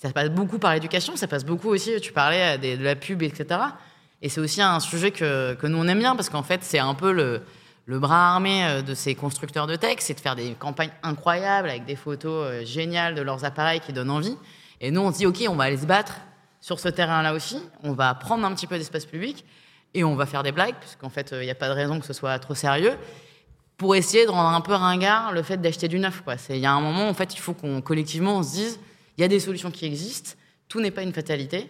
[0.00, 2.00] Ça passe beaucoup par l'éducation, ça passe beaucoup aussi.
[2.00, 3.60] Tu parlais de la pub, etc.
[4.22, 6.78] Et c'est aussi un sujet que, que, nous on aime bien parce qu'en fait c'est
[6.78, 7.42] un peu le,
[7.86, 11.68] le, bras armé euh, de ces constructeurs de tech, c'est de faire des campagnes incroyables
[11.68, 14.36] avec des photos euh, géniales de leurs appareils qui donnent envie.
[14.80, 16.14] Et nous on se dit ok on va aller se battre
[16.60, 19.44] sur ce terrain-là aussi, on va prendre un petit peu d'espace public
[19.94, 22.06] et on va faire des blagues puisqu'en fait il n'y a pas de raison que
[22.06, 22.96] ce soit trop sérieux
[23.76, 26.22] pour essayer de rendre un peu ringard le fait d'acheter du neuf.
[26.50, 28.80] Il y a un moment en fait il faut qu'on collectivement on se dise
[29.18, 30.36] il y a des solutions qui existent,
[30.68, 31.68] tout n'est pas une fatalité.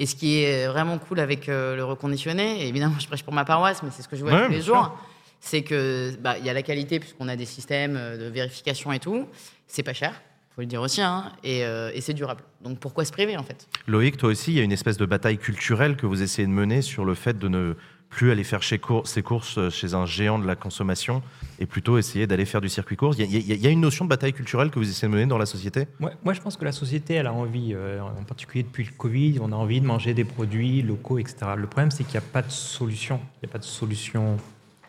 [0.00, 3.32] Et ce qui est vraiment cool avec euh, le reconditionné, et évidemment, je prêche pour
[3.32, 4.98] ma paroisse, mais c'est ce que je vois tous les jours,
[5.40, 8.92] c'est que bah, il y a la qualité puisqu'on a des systèmes euh, de vérification
[8.92, 9.26] et tout.
[9.68, 10.20] C'est pas cher,
[10.56, 12.42] faut le dire aussi, hein, et, euh, et c'est durable.
[12.62, 13.68] Donc pourquoi se priver en fait?
[13.86, 16.52] Loïc, toi aussi, il y a une espèce de bataille culturelle que vous essayez de
[16.52, 17.76] mener sur le fait de ne
[18.08, 21.22] plus aller faire ses courses euh, chez un géant de la consommation
[21.58, 23.16] et plutôt essayer d'aller faire du circuit course.
[23.18, 25.46] Il y, a une notion de bataille culturelle que vous essayez de mener dans la
[25.46, 25.86] société?
[25.98, 29.38] Moi, je pense que la société, elle a envie, euh, en particulier depuis le Covid,
[29.40, 31.36] on a envie de manger des produits locaux, etc.
[31.56, 33.20] Le problème, c'est qu'il n'y a pas de solution.
[33.36, 34.36] Il n'y a pas de solution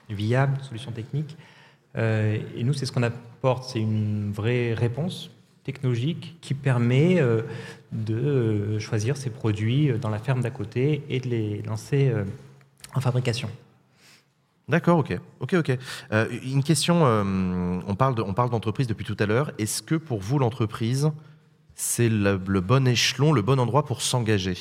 [0.09, 1.35] viable, de solution technique.
[1.97, 5.31] Euh, et nous, c'est ce qu'on apporte, c'est une vraie réponse
[5.63, 7.21] technologique qui permet
[7.91, 12.11] de choisir ces produits dans la ferme d'à côté et de les lancer
[12.95, 13.49] en fabrication.
[14.69, 15.71] D'accord, ok, ok, ok.
[16.11, 19.51] Euh, une question, euh, on parle on parle d'entreprise depuis tout à l'heure.
[19.57, 21.11] Est-ce que pour vous l'entreprise,
[21.73, 24.57] c'est le, bon échelon, le bon endroit pour s'engager?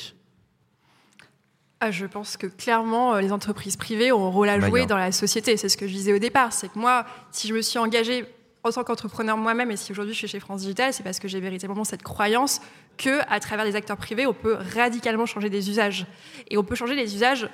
[1.81, 4.97] Ah, je pense que clairement, euh, les entreprises privées ont un rôle à jouer dans
[4.97, 5.59] la société.
[5.59, 6.55] C'est ce que je disais au départ.
[6.55, 8.25] C'est que moi, si je me suis engagée
[8.65, 11.29] en tant qu'entrepreneur moi-même et si aujourd'hui je suis chez France Digital, c'est parce que
[11.29, 12.61] j'ai véritablement cette croyance
[12.97, 16.07] que à travers les acteurs privés, on peut radicalement changer des usages.
[16.51, 17.49] Et on peut changer les usages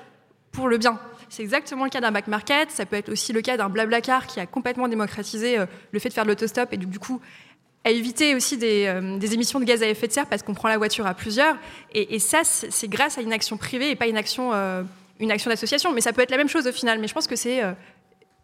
[0.55, 0.99] pour le bien.
[1.29, 2.71] C'est exactement le cas d'un back market.
[2.71, 6.09] Ça peut être aussi le cas d'un Blablacar qui a complètement démocratisé euh, le fait
[6.09, 7.21] de faire de l'autostop et du coup
[7.87, 10.55] à éviter aussi des, euh, des, émissions de gaz à effet de serre parce qu'on
[10.55, 11.57] prend la voiture à plusieurs.
[11.93, 14.83] Et, ça, c'est grâce à une action privée et pas une action, euh,
[15.29, 15.93] action d'association.
[15.93, 16.99] Mais ça peut être la même chose au final.
[16.99, 17.61] Mais je pense que c'est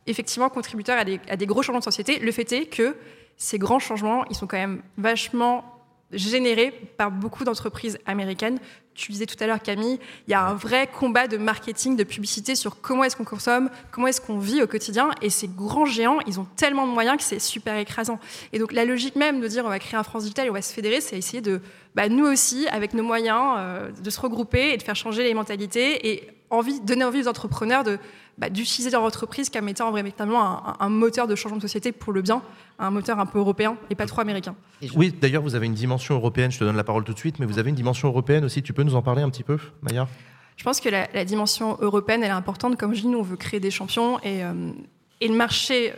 [0.07, 2.19] effectivement contributeur à des, à des, gros changements de société.
[2.19, 2.95] Le fait est que
[3.39, 5.80] ces grands changements, ils sont quand même vachement
[6.13, 8.59] générés par beaucoup d'entreprises américaines.
[8.95, 12.05] Tu disais tout à l'heure, Camille, il y a un vrai combat de marketing, de
[12.05, 15.11] publicité sur comment est-ce qu'on consomme, comment est-ce qu'on vit au quotidien.
[15.23, 18.19] Et ces grands géants, ils ont tellement de moyens que c'est super écrasant.
[18.53, 20.55] Et donc la logique même de dire on va créer un France Digital et on
[20.55, 21.61] va se fédérer, c'est essayer de,
[21.95, 25.35] bah, nous aussi, avec nos moyens, euh, de se regrouper et de faire changer les
[25.35, 27.99] mentalités et envie, donner envie aux entrepreneurs de
[28.41, 32.15] bah, d'utiliser leur entreprise comme étant véritablement un, un, moteur de changement de société pour
[32.15, 32.41] le bien,
[32.79, 34.55] un moteur un peu européen et pas trop américain.
[34.97, 37.39] Oui, d'ailleurs, vous avez une dimension européenne, je te donne la parole tout de suite,
[37.39, 39.59] mais vous avez une dimension européenne aussi, tu peux nous en parler un petit peu,
[39.83, 40.09] Maya?
[40.57, 42.79] Je pense que la, la, dimension européenne, elle est importante.
[42.79, 44.73] Comme je dis, nous, on veut créer des champions et, euh,
[45.21, 45.93] et le marché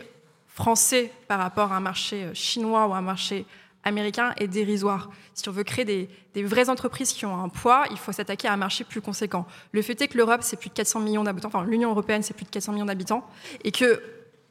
[0.47, 3.45] français par rapport à un marché chinois ou un marché
[3.83, 5.09] américain est dérisoire.
[5.33, 8.53] Si on veut créer des, vraies entreprises qui ont un poids, il faut s'attaquer à
[8.53, 9.45] un marché plus conséquent.
[9.71, 12.33] Le fait est que l'Europe, c'est plus de 400 millions d'habitants, enfin l'Union européenne, c'est
[12.33, 13.25] plus de 400 millions d'habitants,
[13.63, 14.01] et que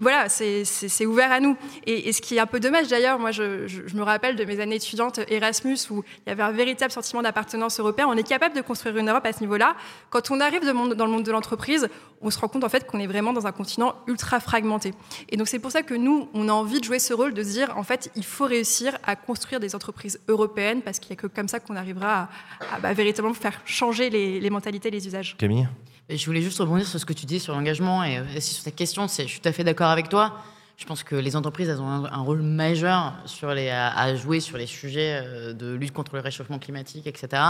[0.03, 1.57] voilà, c'est ouvert à nous.
[1.87, 4.75] Et, ce qui est un peu dommage d'ailleurs, moi je, me rappelle de mes années
[4.75, 8.07] étudiantes Erasmus où il y avait un véritable sentiment d'appartenance européen.
[8.09, 9.77] On est capable de construire une Europe à ce niveau-là.
[10.11, 11.89] Quand on arrive dans le monde de l'entreprise,
[12.21, 14.93] on se rend compte en fait qu'on est vraiment dans un continent ultra fragmenté.
[15.31, 17.43] Et donc c'est pour ça que nous, on a envie de jouer ce rôle de
[17.43, 21.23] dire en fait, il faut réussir à construire des entreprises européennes parce qu'il n'y a
[21.23, 22.29] que comme ça qu'on arrivera
[22.61, 25.37] à, à bah, véritablement faire changer les, les mentalités, les usages.
[25.39, 25.69] Camille?
[26.09, 29.07] Je voulais juste rebondir sur ce que tu dis sur l'engagement et sur ta question.
[29.07, 30.37] Je suis tout à fait d'accord avec toi.
[30.77, 34.41] Je pense que les entreprises elles ont un, rôle majeur sur les, à, à, jouer
[34.41, 35.23] sur les sujets
[35.55, 37.43] de lutte contre le réchauffement climatique, etc.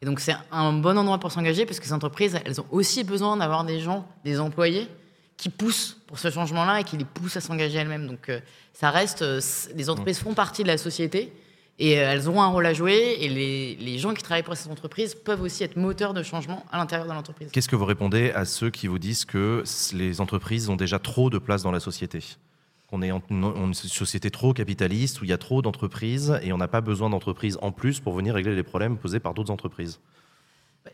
[0.00, 3.04] Et donc c'est un bon endroit pour s'engager parce que ces entreprises, elles ont aussi
[3.04, 4.88] besoin d'avoir des gens, des employés
[5.36, 8.06] qui poussent pour ce changement-là et qui les poussent à s'engager elles-mêmes.
[8.06, 8.30] Donc
[8.72, 9.24] ça reste,
[9.74, 11.32] les entreprises font partie de la société
[11.82, 14.70] et elles ont un rôle à jouer et les, les, gens qui travaillent pour ces
[14.70, 17.50] entreprises peuvent aussi être moteurs de changement à l'intérieur de l'entreprise.
[17.50, 21.28] Qu'est-ce que vous répondez à ceux qui vous disent que les entreprises ont déjà trop
[21.28, 22.20] de place dans la société?
[22.88, 26.56] Qu'on est en une société trop capitaliste où il y a trop d'entreprises et on
[26.58, 29.98] n'a pas besoin d'entreprises en plus pour venir régler les problèmes posés par d'autres entreprises?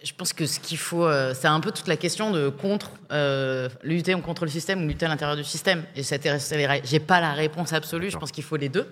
[0.02, 2.92] Je pense que ce qu'il faut, euh, c'est un peu toute la question de contre
[3.12, 5.84] euh, lutter contre le système ou lutter à l'intérieur du système.
[5.96, 8.10] Et j'ai pas la réponse absolue.
[8.10, 8.86] Je pense qu'il faut les deux.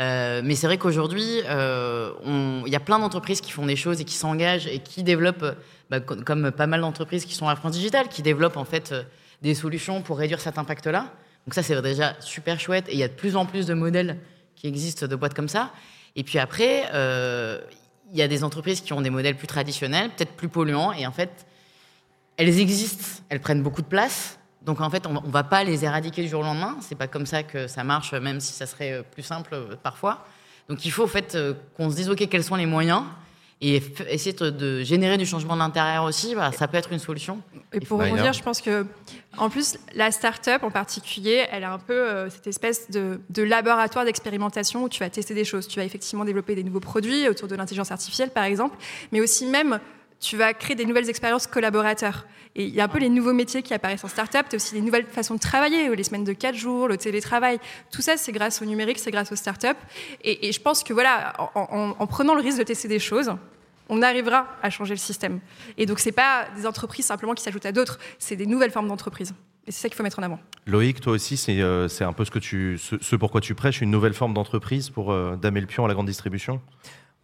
[0.00, 2.12] Euh, mais c'est vrai qu'aujourd'hui, euh,
[2.66, 5.56] il y a plein d'entreprises qui font des choses et qui s'engagent et qui développent,
[5.90, 8.94] bah, comme pas mal d'entreprises qui sont à France Digital, qui développent en fait
[9.42, 11.12] des solutions pour réduire cet impact-là.
[11.46, 12.88] Donc ça, c'est déjà super chouette.
[12.88, 14.18] Et il y a de plus en plus de modèles
[14.56, 15.72] qui existent de boîtes comme ça.
[16.16, 17.60] Et puis après, euh,
[18.12, 21.06] il y a des entreprises qui ont des modèles plus traditionnels, peut-être plus polluants, et
[21.06, 21.46] en fait,
[22.36, 24.38] elles existent, elles prennent beaucoup de place.
[24.64, 26.76] Donc en fait, on ne va pas les éradiquer du jour au lendemain.
[26.80, 30.24] C'est pas comme ça que ça marche, même si ça serait plus simple parfois.
[30.68, 31.36] Donc il faut en fait
[31.76, 33.02] qu'on se dise ok, quels sont les moyens
[33.60, 37.40] et essayer de générer du changement de l'intérieur aussi, bah, ça peut être une solution.
[37.72, 38.84] Et pour rebondir, je pense que,
[39.38, 43.42] en plus, la start-up en particulier, elle a un peu euh, cette espèce de, de
[43.42, 45.66] laboratoire d'expérimentation où tu vas tester des choses.
[45.66, 48.76] Tu vas effectivement développer des nouveaux produits autour de l'intelligence artificielle, par exemple,
[49.12, 49.80] mais aussi même
[50.24, 52.26] tu vas créer des nouvelles expériences collaborateurs.
[52.56, 54.56] Et il y a un peu les nouveaux métiers qui apparaissent en start-up, tu as
[54.56, 57.58] aussi des nouvelles façons de travailler, les semaines de 4 jours, le télétravail.
[57.90, 59.76] Tout ça, c'est grâce au numérique, c'est grâce aux start-up.
[60.22, 63.32] Et, je pense que voilà, en, en, en, prenant le risque de tester des choses,
[63.88, 65.40] on arrivera à changer le système.
[65.76, 68.70] Et donc, ce n'est pas des entreprises simplement qui s'ajoutent à d'autres, c'est des nouvelles
[68.70, 69.34] formes d'entreprises.
[69.66, 70.38] Et c'est ça qu'il faut mettre en avant.
[70.66, 73.90] Loïc, toi aussi, c'est euh, un peu ce, que tu, ce, pourquoi tu prêches, une
[73.90, 76.60] nouvelle forme d'entreprise pour euh, damer le pion à la grande distribution?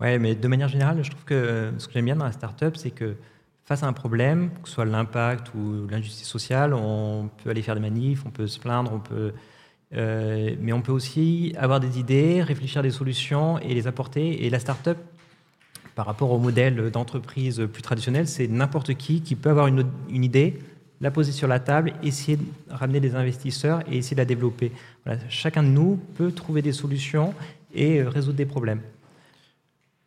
[0.01, 2.33] Oui, mais de manière générale, je trouve que euh, ce que j'aime bien dans la
[2.33, 3.17] start-up, c'est que
[3.67, 7.75] face à un problème, que ce soit l'impact ou l'injustice sociale, on peut aller faire
[7.75, 9.33] des manifs, on peut se plaindre, on peut,
[9.95, 14.47] euh, mais on peut aussi avoir des idées, réfléchir à des solutions et les apporter.
[14.47, 14.97] Et la start-up,
[15.95, 20.59] par rapport au modèle d'entreprise plus traditionnel, c'est n'importe qui qui peut avoir une, idée,
[21.03, 24.73] la poser sur la table, essayer de ramener des investisseurs et essayer de la développer.
[25.29, 27.35] Chacun de nous peut trouver des solutions
[27.75, 28.81] et résoudre des problèmes.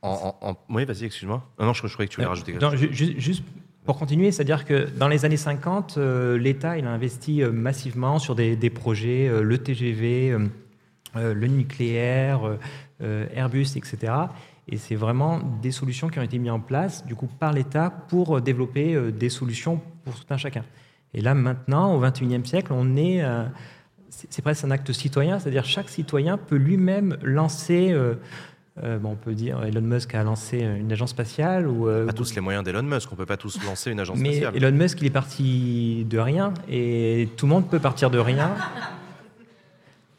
[0.04, 0.58] En, en, en...
[0.70, 1.50] Oui, vas-y, excuse-moi.
[1.60, 2.92] Non, non, je, je, croyais que tu voulais rajouter quelque chose.
[3.18, 3.44] Juste
[3.86, 8.18] pour continuer, c'est-à-dire que dans les années 50, euh, l'État il a investi euh, massivement
[8.18, 10.38] sur des, des projets, euh, le TGV,
[11.16, 12.58] le nucléaire,
[13.00, 14.14] Airbus, etc.
[14.68, 17.92] Et c'est vraiment des solutions qui ont été mises en place, du coup, par l'État
[17.92, 20.64] pour développer des solutions pour tout un chacun.
[21.14, 23.22] Et là, maintenant, au XXIe siècle, on est,
[24.10, 27.96] c'est presque un acte citoyen, c'est-à-dire chaque citoyen peut lui-même lancer
[28.82, 31.68] euh, bon, on peut dire Elon Musk a lancé une agence spatiale.
[31.68, 34.18] Ou, euh, pas tous les moyens d'Elon Musk, on peut pas tous lancer une agence
[34.18, 34.56] mais spatiale.
[34.64, 38.52] Elon Musk, il est parti de rien, et tout le monde peut partir de rien.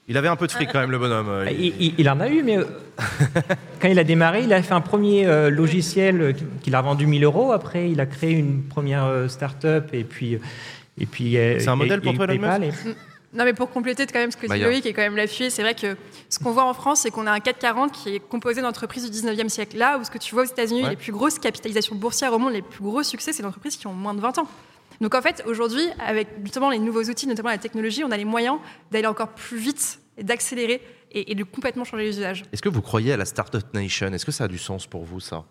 [0.06, 1.28] Il avait un peu de fric quand même, le bonhomme.
[1.30, 2.64] euh, Il, il- il en a eu, mais euh,
[3.80, 7.06] quand il a démarré, il a fait un premier euh, logiciel euh, qu'il a vendu
[7.06, 7.52] 1000 euros.
[7.52, 10.38] Après, il a créé une première euh, start-up et puis.
[11.00, 12.70] Et puis euh, C'est un modèle pour toi, Elon et-
[13.34, 14.68] Non, mais pour compléter quand même ce que dit Maya.
[14.68, 15.96] Loïc et quand même l'appuyer, c'est vrai que
[16.28, 19.18] ce qu'on voit en France, c'est qu'on a un 440 qui est composé d'entreprises du
[19.20, 19.76] 19e siècle.
[19.76, 20.90] Là où ce que tu vois aux États-Unis, Ouais.
[20.90, 23.92] les plus grosses capitalisations boursières au monde, les plus gros succès, c'est d'entreprises qui ont
[23.92, 24.46] moins de 20 ans.
[25.00, 28.24] Donc en fait, aujourd'hui, avec justement les nouveaux outils, notamment la technologie, on a les
[28.24, 28.58] moyens
[28.92, 32.44] d'aller encore plus vite et d'accélérer et, et de complètement changer les usages.
[32.52, 34.06] Est-ce que vous croyez à la Startup Nation?
[34.12, 35.44] Est-ce que ça a du sens pour vous, ça?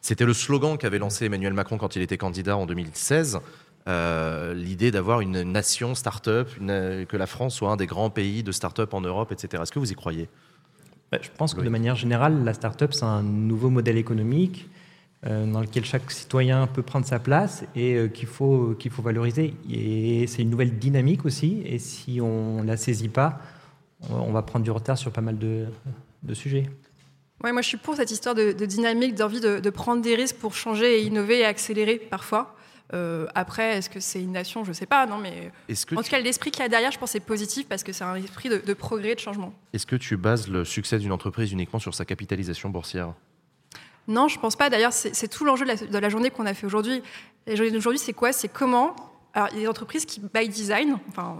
[0.00, 3.38] C'était le slogan qu'avait lancé Emmanuel Macron quand il était candidat en 2016.
[3.88, 8.42] Euh, L'idée d'avoir une nation start-up, une- que la France soit un des grands pays
[8.42, 9.62] de start-up en Europe, etc.
[9.62, 10.28] Est-ce que vous y croyez?
[11.10, 11.64] Bah, Je pense que Oui.
[11.64, 14.68] de manière générale, la start-up, c'est un nouveau modèle économique
[15.26, 19.02] euh, dans lequel chaque citoyen peut prendre sa place et euh, qu'il faut, qu'il faut
[19.02, 19.54] valoriser.
[19.70, 21.62] Et c'est une nouvelle dynamique aussi.
[21.64, 23.40] Et si on ne la saisit pas,
[24.10, 25.64] on on va prendre du retard sur pas mal de,
[26.22, 26.68] de sujets.
[27.42, 30.14] Ouais, moi, je suis pour cette histoire de, de dynamique, d'envie de, de prendre des
[30.14, 32.54] risques pour changer et innover et accélérer parfois.
[32.94, 34.64] Euh, après, est-ce que c'est une nation?
[34.64, 36.68] Je ne sais pas, non, mais que, en tout tu, cas, l'esprit qu'il y a
[36.68, 39.52] derrière, je pense, c'est positif parce que c'est un esprit de, de progrès, de changement.
[39.72, 43.12] est-ce que tu bases le succès d'une entreprise uniquement sur sa capitalisation boursière?
[44.06, 44.70] Non, je pense pas.
[44.70, 47.02] D'ailleurs, c'est tout l'enjeu de la, de la journée qu'on a fait aujourd'hui.
[47.46, 48.32] La journée d'aujourd'hui, c'est quoi?
[48.32, 48.96] C'est comment
[49.34, 51.36] Alors, il y a des entreprises qui, by design, enfin,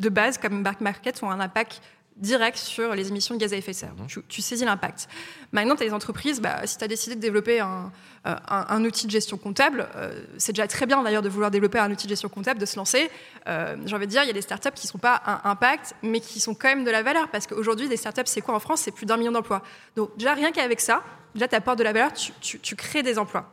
[0.00, 1.82] de base, comme Back Market, ont un impact
[2.16, 3.94] direct sur les émissions de gaz à effet de serre.
[3.98, 4.06] Mhm.
[4.06, 5.08] Tu, tu saisis l'impact.
[5.52, 7.92] Maintenant, tu as des entreprises, bah, si tu as décidé de développer un,
[8.26, 11.50] euh, un- un outil de gestion comptable, euh, c'est déjà très bien d'ailleurs de vouloir
[11.50, 13.10] développer un outil de gestion comptable, de se lancer.
[13.48, 15.40] Euh, J'ai envie de dire, il y a des startups qui ne sont pas un
[15.50, 17.28] impact, mais qui sont quand même de la valeur.
[17.28, 18.80] Parce qu'aujourd'hui, des startups, c'est quoi en France?
[18.80, 19.62] C'est plus d'un million d'emplois.
[19.94, 21.02] Donc, déjà, rien qu'avec ça,
[21.34, 23.52] déjà, tu apportes de la valeur, tu, tu- tu crées des emplois.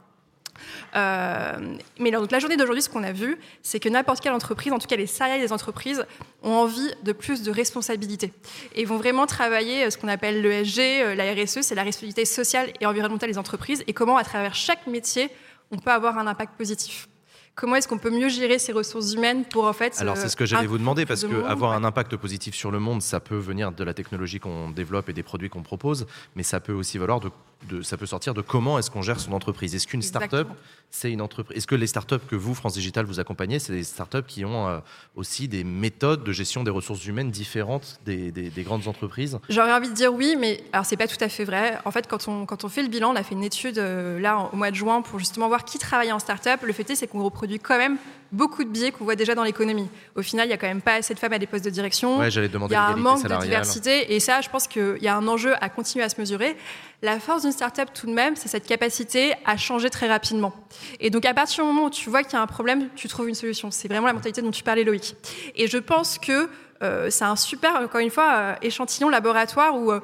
[0.96, 4.74] Euh, mais donc, la journée d'aujourd'hui, ce qu'on a vu, c'est que n'importe quelle entreprise,
[4.74, 6.06] en tout cas les salariés des entreprises,
[6.42, 8.34] ont envie de plus de responsabilité
[8.76, 12.26] et vont vraiment travailler euh, ce qu'on appelle l'ESG, euh, la RSE, c'est la responsabilité
[12.26, 15.30] sociale et environnementale des entreprises, et comment à travers chaque métier,
[15.72, 17.08] on peut avoir un impact positif.
[17.56, 20.36] Comment est-ce qu'on peut mieux gérer ces ressources humaines pour en fait Alors c'est ce
[20.36, 21.78] que j'allais vous demander parce de que monde, avoir ouais.
[21.78, 25.13] un impact positif sur le monde, ça peut venir de la technologie qu'on développe et
[25.13, 27.30] des produits qu'on propose, mais ça peut aussi valoir de,
[27.69, 29.73] de- ça peut sortir de comment est-ce qu'on gère son entreprise.
[29.76, 30.47] Est-ce qu'une start-up,
[30.91, 33.84] c'est une entreprise Est-ce que les start-up que vous, France Digital, vous accompagnez, c'est des
[33.84, 34.80] start-up qui ont euh,
[35.15, 39.39] aussi des méthodes de gestion des ressources humaines différentes des, des- des grandes entreprises?
[39.49, 41.78] J'aurais envie de dire oui, mais alors c'est pas tout à fait vrai.
[41.86, 44.19] En fait, quand on, quand on fait le bilan, on a fait une étude euh,
[44.19, 46.62] là en- au mois de juin pour justement voir qui travaille en start-up.
[46.63, 47.97] Le fait est, c'est qu'on reproduit quand même
[48.34, 49.88] beaucoup de biais qu'on voit déjà dans l'économie.
[50.15, 51.69] Au final, il y a quand même pas assez de femmes à des postes de
[51.69, 52.17] direction.
[52.17, 55.08] Ouais, j'allais Il y a un manque de diversité et ça, je pense qu'il y
[55.08, 56.58] a un enjeu à continuer à se mesurer.
[57.02, 60.54] La force d'une start-up, tout de même, c'est cette capacité à changer très rapidement.
[61.00, 63.08] Et donc, à partir du moment où tu vois qu'il y a un problème, tu
[63.08, 63.72] trouves une solution.
[63.72, 65.15] C'est vraiment la mentalité dont tu parlais, Loïc.
[65.56, 66.50] Et je pense que
[66.82, 70.00] euh, c'est un super, encore une fois, euh, échantillon laboratoire où euh,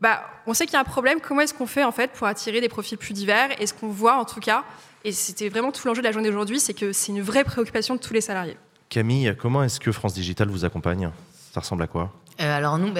[0.00, 1.20] bah, on sait qu'il y a un problème.
[1.20, 3.50] Comment est-ce qu'on fait en fait pour attirer des profils plus divers?
[3.60, 4.64] Et ce qu'on voit en tout cas,
[5.04, 7.94] et c'était vraiment tout l'enjeu de la journée d'aujourd'hui, c'est que c'est une vraie préoccupation
[7.96, 8.56] de tous les salariés.
[8.88, 11.10] Camille, comment est-ce que France Digital vous accompagne?
[11.52, 12.12] Ça ressemble à quoi?
[12.40, 12.92] Euh, alors nous,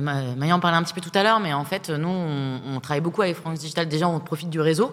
[0.00, 2.80] Maya en parlait un petit peu tout à l'heure, mais en fait, nous, on, on
[2.80, 3.88] travaille beaucoup avec France Digital.
[3.88, 4.92] Déjà, on profite du réseau.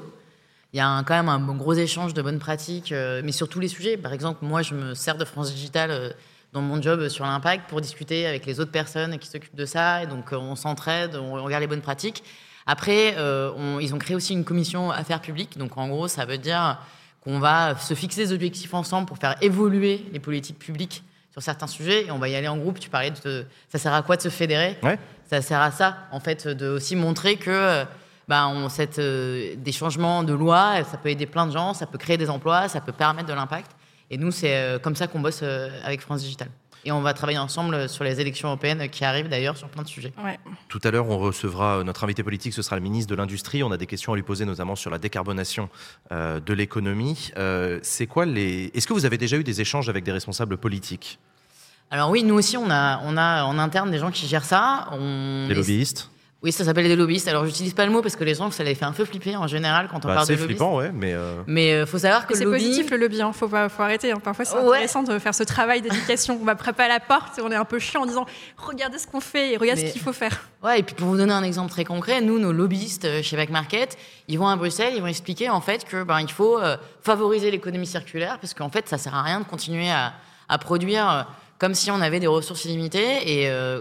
[0.73, 3.32] Il y a un- quand même un bon gros échange de bonnes pratiques, euh, mais
[3.32, 3.97] sur tous les sujets.
[3.97, 6.10] Par exemple, moi, je me sers de France Digital euh,
[6.53, 10.03] dans mon job sur l'impact pour discuter avec les autres personnes qui s'occupent de ça.
[10.03, 12.23] Et donc, euh, on s'entraide, on regarde les bonnes pratiques.
[12.67, 15.58] Après, euh, on- ils ont créé aussi une commission affaires publiques.
[15.58, 16.77] Donc, en gros, ça veut dire
[17.23, 21.67] qu'on va se fixer des objectifs ensemble pour faire évoluer les politiques publiques sur certains
[21.67, 22.06] sujets.
[22.08, 22.80] Et on va y aller en groupe.
[22.80, 24.77] Tu parlais de ça sert à quoi de se fédérer?
[24.84, 24.99] Ouais.
[25.30, 27.86] Ça sert à ça, en fait, de aussi montrer que euh,
[28.27, 31.86] bah, on, cette, euh, des changements de loi, ça peut aider plein de gens, ça
[31.86, 33.71] peut créer des emplois, ça peut permettre de l'impact.
[34.10, 35.43] Et nous, c'est comme ça qu'on bosse
[35.84, 36.47] avec France Digital.
[36.88, 39.89] Et on va travailler ensemble sur les élections européennes qui arrivent d'ailleurs sur plein de
[39.89, 40.13] sujets.
[40.23, 40.39] Ouais.
[40.69, 43.62] Tout à l'heure, on recevra euh, notre invité politique, ce sera le ministre de l'Industrie.
[43.62, 45.67] On a des questions à lui poser, notamment sur la décarbonation
[46.13, 47.34] euh, de l'économie.
[47.36, 50.56] Euh, c'est quoi les Est-ce que vous avez déjà eu des échanges avec des responsables
[50.56, 51.19] politiques,
[51.91, 54.88] Alors oui, nous aussi, on a, on a en interne des gens qui gèrent ça.
[54.93, 56.10] On des lobbyistes?
[56.43, 57.28] Oui, ça s'appelle des lobbyistes.
[57.28, 59.36] Alors, j'utilise pas le mot parce que les gens, ça les fait un peu flipper
[59.36, 60.60] en général quand on Bah, parle de C'est lobbyistes.
[60.60, 63.21] flippant, ouais, mais euh, Mais euh, faut savoir que c'est le lobby, positif le lobby,
[63.23, 63.32] hein.
[63.34, 64.12] faut, pas, faut arrêter.
[64.12, 64.19] hein.
[64.23, 64.67] Parfois c'est Ouais.
[64.67, 66.38] intéressant de faire ce travail d'éducation.
[66.39, 69.00] On va frapper à la porte et on est un peu chiant en disant regardez
[69.00, 70.39] ce qu'on fait et regardez Mais- ce qu'il faut faire.
[70.63, 73.36] Ouais, et puis pour vous donner un exemple très concret, nous, nos lobbyistes euh, chez
[73.36, 73.97] Back Market,
[74.28, 77.50] ils vont à Bruxelles, ils vont expliquer en fait que ben il faut euh, favoriser
[77.50, 80.13] l'économie circulaire parce qu'en fait ça sert à rien de continuer à,
[80.50, 81.26] à produire
[81.58, 83.80] comme si on avait des ressources illimitées et euh,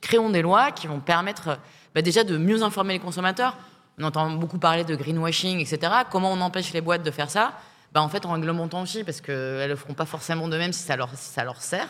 [0.00, 1.54] créons des lois qui vont permettre euh,
[1.96, 3.56] bah, déjà de mieux informer les consommateurs.
[3.98, 5.90] On entend beaucoup parler de greenwashing, etc.
[6.10, 7.54] Comment on empêche les boîtes de faire ça?
[7.94, 10.74] Bah, En fait, en réglementant aussi, parce qu'elles ne le feront pas forcément de même
[10.74, 11.88] si ça leur, si ça leur sert.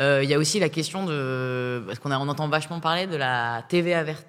[0.00, 1.82] Euh, Il y a aussi la question de.
[1.86, 4.26] Parce qu'on on entend vachement parler de la TVA verte.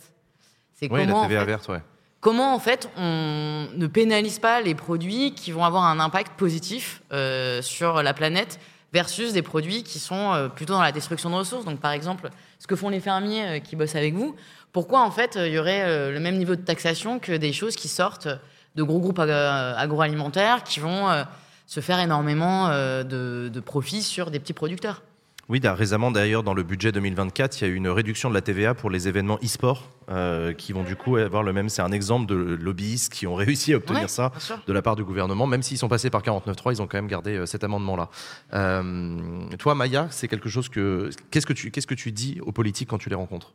[0.73, 1.81] C'est Oui, la comment, en TVA fait, verte, ouais.
[2.21, 7.01] comment, en fait, on ne pénalise pas les produits qui vont avoir un impact positif
[7.11, 8.57] euh, sur la planète
[8.93, 11.65] versus des produits qui sont euh, plutôt dans la destruction de ressources.
[11.65, 14.35] Donc, par exemple, ce que font les fermiers qui bossent avec vous,
[14.73, 17.53] pourquoi, en fait, euh, il y aurait euh, le même niveau de taxation que des
[17.53, 18.27] choses qui sortent
[18.75, 19.29] de gros groupes ag-
[19.77, 21.23] agroalimentaires qui vont euh,
[21.67, 25.03] se faire énormément euh, de, de profits sur des petits producteurs?
[25.49, 28.39] Oui, récemment d'ailleurs, dans le budget 2024, il y a eu une réduction de la
[28.41, 31.67] TVA pour les événements e-sport euh, qui vont du coup avoir le même.
[31.67, 34.31] C'est un exemple de lobbyistes qui ont réussi à obtenir Ouais, ça
[34.65, 35.45] de la part du gouvernement.
[35.45, 38.09] Même s'ils sont passés par 49.3, ils ont quand même gardé euh, cet amendement-là.
[38.53, 41.09] Euh, toi, Maya, c'est quelque chose que.
[41.29, 43.53] Qu'est-ce que tu qu'est-ce que tu dis aux politiques quand tu les rencontres?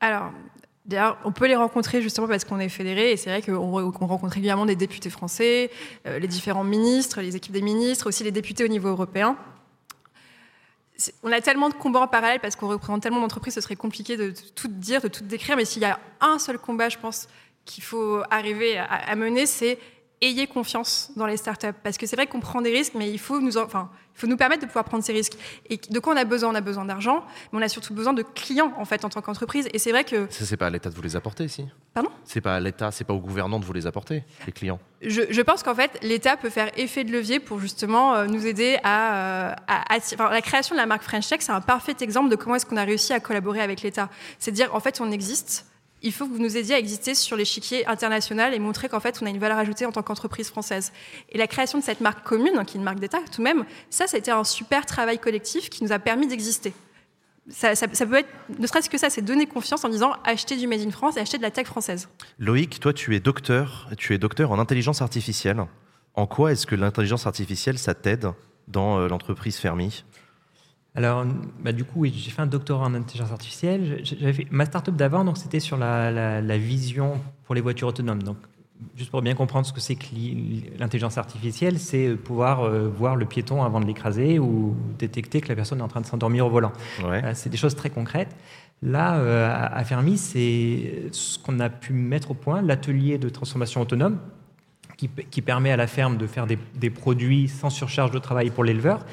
[0.00, 0.30] Alors,
[0.84, 3.92] d'ailleurs, on peut les rencontrer justement parce qu'on est fédéré, et c'est vrai qu'on re-
[3.92, 5.70] qu'on rencontre régulièrement des députés français,
[6.06, 9.36] euh, les différents ministres, les équipes des ministres, aussi les députés au niveau européen.
[11.22, 14.16] On a tellement de combats en parallèle parce qu'on représente tellement d'entreprises, ce serait compliqué
[14.16, 17.28] de tout dire, de tout décrire, mais s'il y a un seul combat, je pense,
[17.66, 19.78] qu'il faut arriver à mener, c'est
[20.22, 21.72] ayez confiance dans les startups.
[21.82, 24.20] Parce que c'est vrai qu'on prend des risques, mais il faut, nous, en- enfin, il
[24.20, 25.34] faut nous permettre de pouvoir prendre ces risques.
[25.68, 26.50] Et de quoi on a besoin?
[26.50, 29.20] On a besoin d'argent, mais on a surtout besoin de clients, en fait, en tant
[29.20, 29.68] qu'entreprise.
[29.74, 31.66] Et c'est vrai que Ça, c'est pas à l'État de vous les apporter, si?
[31.92, 32.10] Pardon?
[32.24, 34.78] C'est pas à l'État, c'est pas au gouvernement de vous les apporter, les clients.
[35.02, 38.46] je, je pense qu'en fait, l'État peut faire effet de levier pour justement euh, nous
[38.46, 41.60] aider à, euh, à atti- enfin, la création de la marque French Tech, c'est un
[41.60, 44.08] parfait exemple de comment est-ce qu'on a réussi à collaborer avec l'État.
[44.38, 45.66] C'est dire, en fait, on existe.
[46.06, 49.18] Il faut que vous nous aidiez à exister sur l'échiquier international et montrer qu'en fait,
[49.22, 50.92] on a une valeur ajoutée en tant qu'entreprise française.
[51.30, 53.64] Et la création de cette marque commune, qui est une marque d'État tout de même,
[53.90, 56.72] ça, ça a été un super travail collectif qui nous a permis d'exister.
[57.48, 60.80] Ça, peut être, ne serait-ce que ça, c'est donner confiance en disant achetez du Made
[60.80, 62.08] in France et achetez de la tech française.
[62.38, 65.64] Loïc, toi, tu es docteur, tu es docteur en intelligence artificielle.
[66.14, 68.30] En quoi est-ce que l'intelligence artificielle, ça t'aide
[68.68, 70.04] dans euh, l'entreprise Fermi?
[70.96, 71.24] Alors,
[71.62, 74.00] bah, du coup, oui, j'ai fait un doctorat en intelligence artificielle.
[74.02, 77.88] J'avais fait ma startup d'avant, donc c'était sur la, la- la vision pour les voitures
[77.88, 78.22] autonomes.
[78.22, 78.38] Donc,
[78.96, 82.88] juste pour bien comprendre ce que c'est que l'i- l'intelligence artificielle, c'est euh, pouvoir euh,
[82.88, 86.06] voir le piéton avant de l'écraser ou détecter que la personne est en train de
[86.06, 86.72] s'endormir au volant.
[87.00, 87.20] Ouais.
[87.20, 88.34] Voilà, c'est des choses très concrètes.
[88.82, 93.80] Là, euh, à Fermi, c'est ce qu'on a pu mettre au point, l'atelier de transformation
[93.82, 94.18] autonome,
[94.96, 98.64] qui, permet à la ferme de faire des, des produits sans surcharge de travail pour
[98.64, 99.04] l'éleveur.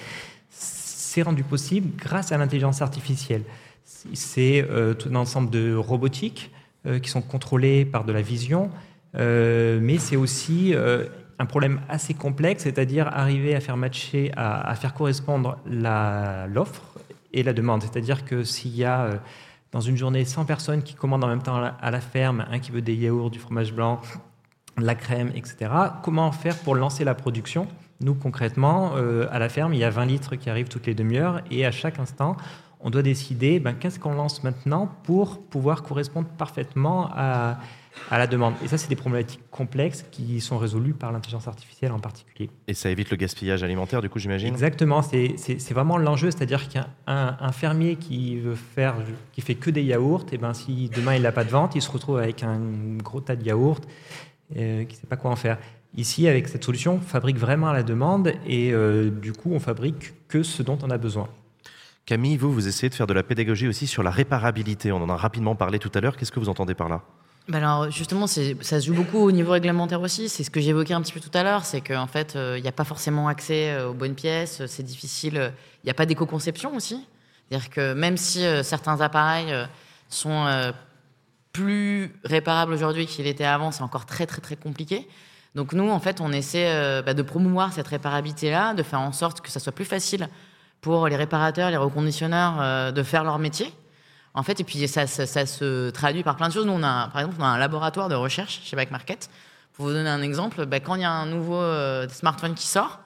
[1.14, 3.44] C'est rendu possible grâce à l'intelligence artificielle.
[3.86, 6.50] C'est euh, tout un ensemble de robotiques
[6.88, 8.72] euh, qui sont contrôlées par de la vision,
[9.14, 10.74] euh, mais c'est aussi
[11.38, 16.82] un problème assez complexe, c'est-à-dire arriver à faire matcher, à, à faire correspondre l'offre
[17.32, 17.84] et la demande.
[17.84, 19.22] C'est-à-dire que s'il y a
[19.72, 22.72] dans une journée 100 personnes qui commandent en même temps à la ferme, un qui
[22.72, 24.02] veut des yaourts, du fromage blanc,
[24.80, 25.70] de la crème, etc.,
[26.02, 27.68] comment faire pour lancer la production
[28.02, 30.96] Nous, concrètement, euh, à la ferme, il y a 20 litres qui arrivent toutes les
[30.96, 32.36] demi-heures et à chaque instant,
[32.80, 37.60] on doit décider ben, qu'est-ce qu'on lance maintenant pour pouvoir correspondre parfaitement à,
[38.10, 38.56] à la demande.
[38.64, 42.50] Et ça, c'est des problématiques complexes qui sont résolues par l'intelligence artificielle en particulier.
[42.68, 44.50] Et ça évite le gaspillage alimentaire, du coup, j'imagine?
[44.50, 48.96] Exactement, c'est vraiment l'enjeu, c'est-à-dire qu'un un, un fermier qui veut faire,
[49.32, 51.82] qui fait que des yaourts, et ben si demain il n'a pas de vente, il
[51.82, 52.60] se retrouve avec un
[52.98, 53.82] gros tas de yaourts,
[54.58, 55.58] euh, qui ne sait pas quoi en faire.
[55.96, 59.60] Ici, avec cette solution, on fabrique vraiment à la demande et euh, du coup, on
[59.60, 61.30] fabrique que ce dont on a besoin.
[62.06, 64.92] Camille, vous, vous essayez de faire de la pédagogie aussi sur la réparabilité.
[64.92, 66.18] On en a rapidement parlé tout à l'heure.
[66.18, 67.02] Qu'est-ce que vous entendez par là?
[67.48, 70.30] Bah alors justement, ça se joue beaucoup au niveau réglementaire aussi.
[70.30, 72.62] C'est ce que j'évoquais un petit peu tout à l'heure, c'est qu'en fait, euh, il
[72.62, 75.38] n'y a pas forcément accès euh, aux bonnes pièces, c'est difficile.
[75.38, 75.50] euh,
[75.84, 77.06] Il n'y a pas d'éco-conception aussi.
[77.50, 79.66] C'est-à-dire que même si euh, certains appareils euh,
[80.08, 80.72] sont euh,
[81.52, 85.08] plus réparables aujourd'hui qu'ils l'étaient avant, c'est encore très très très compliqué.
[85.56, 89.12] Donc nous, en fait, on essaie euh, bah, de promouvoir cette réparabilité-là, de faire en
[89.12, 90.28] sorte que ça soit plus facile
[90.82, 93.72] pour les réparateurs, les reconditionneurs euh, de faire leur métier.
[94.34, 96.66] En fait, et puis ça, se traduit par plein de choses.
[96.66, 99.30] Nous, on a, par exemple, on a un laboratoire de recherche chez Back Market.
[99.74, 102.66] Pour vous donner un exemple, bah, quand il y a un nouveau euh, smartphone qui
[102.66, 103.00] sort,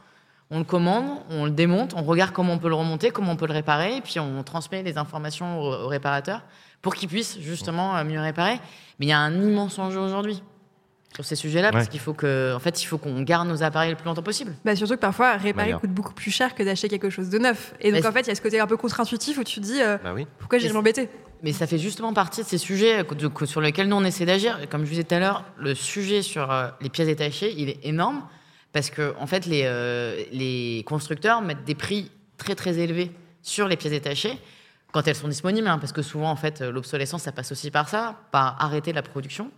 [0.49, 3.35] on le commande, on le démonte, on regarde comment on peut le remonter, comment on
[3.35, 6.41] peut le réparer, et puis on transmet les informations au, au réparateur
[6.81, 8.61] pour qu'il puisse justement mieux réparer.
[8.99, 10.41] Mais il y a un immense enjeu aujourd'hui
[11.17, 13.89] sur ces sujets-là, parce qu'il faut que, en fait, il faut qu'on garde nos appareils
[13.89, 14.53] le plus longtemps possible.
[14.63, 17.73] Bah, surtout que parfois, réparer coûte beaucoup plus cher que d'acheter quelque chose de neuf.
[17.81, 19.65] Et donc, en fait, il y a ce côté un peu contre-intuitif où tu te
[19.65, 20.27] dis euh, Bah oui.
[20.37, 21.09] pourquoi j'ai Mais m'embêter?
[21.41, 23.03] Mais ça fait justement partie de ces sujets
[23.45, 24.59] sur lesquels nous on essaie d'agir.
[24.69, 27.69] Comme je vous disais tout à l'heure, le sujet sur euh, les pièces détachées, il
[27.69, 28.21] est énorme
[28.71, 33.11] parce que en fait les, euh, les constructeurs mettent des prix très très élevés
[33.41, 34.37] sur les pièces détachées
[34.91, 37.71] quand elles sont disponibles, hein, parce que souvent en fait euh, l'obsolescence ça passe aussi
[37.71, 39.51] par ça, par arrêter la production.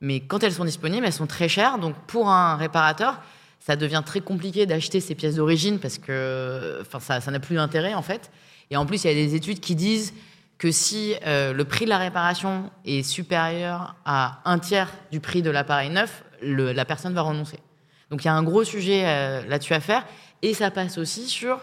[0.00, 1.78] Mais quand elles sont disponibles, elles sont très chères.
[1.78, 3.20] Donc pour un réparateur,
[3.60, 7.94] ça devient très compliqué d'acheter ces pièces d'origine parce que enfin, ça n'a plus d'intérêt
[7.94, 8.30] en fait.
[8.70, 10.12] Et en plus, il y a des études qui disent
[10.58, 15.42] que si euh, le prix de la réparation est supérieur à un tiers du prix
[15.42, 17.58] de l'appareil neuf, la personne va renoncer.
[18.10, 20.04] Donc il y a un gros sujet euh, là-dessus à faire.
[20.42, 21.58] Et ça passe aussi sur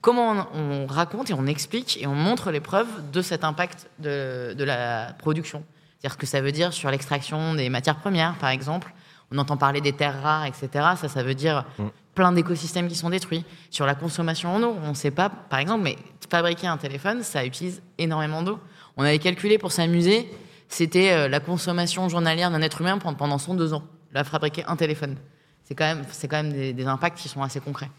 [0.00, 3.88] comment on, on raconte et on explique et on montre les preuves de cet impact
[3.98, 5.64] de la production.
[5.98, 8.92] C'est-à-dire ce que ça veut dire sur l'extraction des matières premières, par exemple.
[9.32, 10.68] On entend parler des terres rares, etc.
[10.96, 11.84] Ça, ça veut dire Mm.
[12.14, 13.44] plein d'écosystèmes qui sont détruits.
[13.70, 15.96] Sur la consommation en eau, on ne sait pas, par exemple, mais
[16.30, 18.58] fabriquer un téléphone, ça utilise énormément d'eau.
[18.96, 20.28] On avait calculé pour s'amuser,
[20.68, 23.82] c'était euh, la consommation journalière d'un être humain pendant- pendant 102 ans,
[24.12, 25.16] la fabriquer un téléphone.
[25.64, 27.90] C'est quand même, c'est quand même des, des impacts qui sont assez concrets.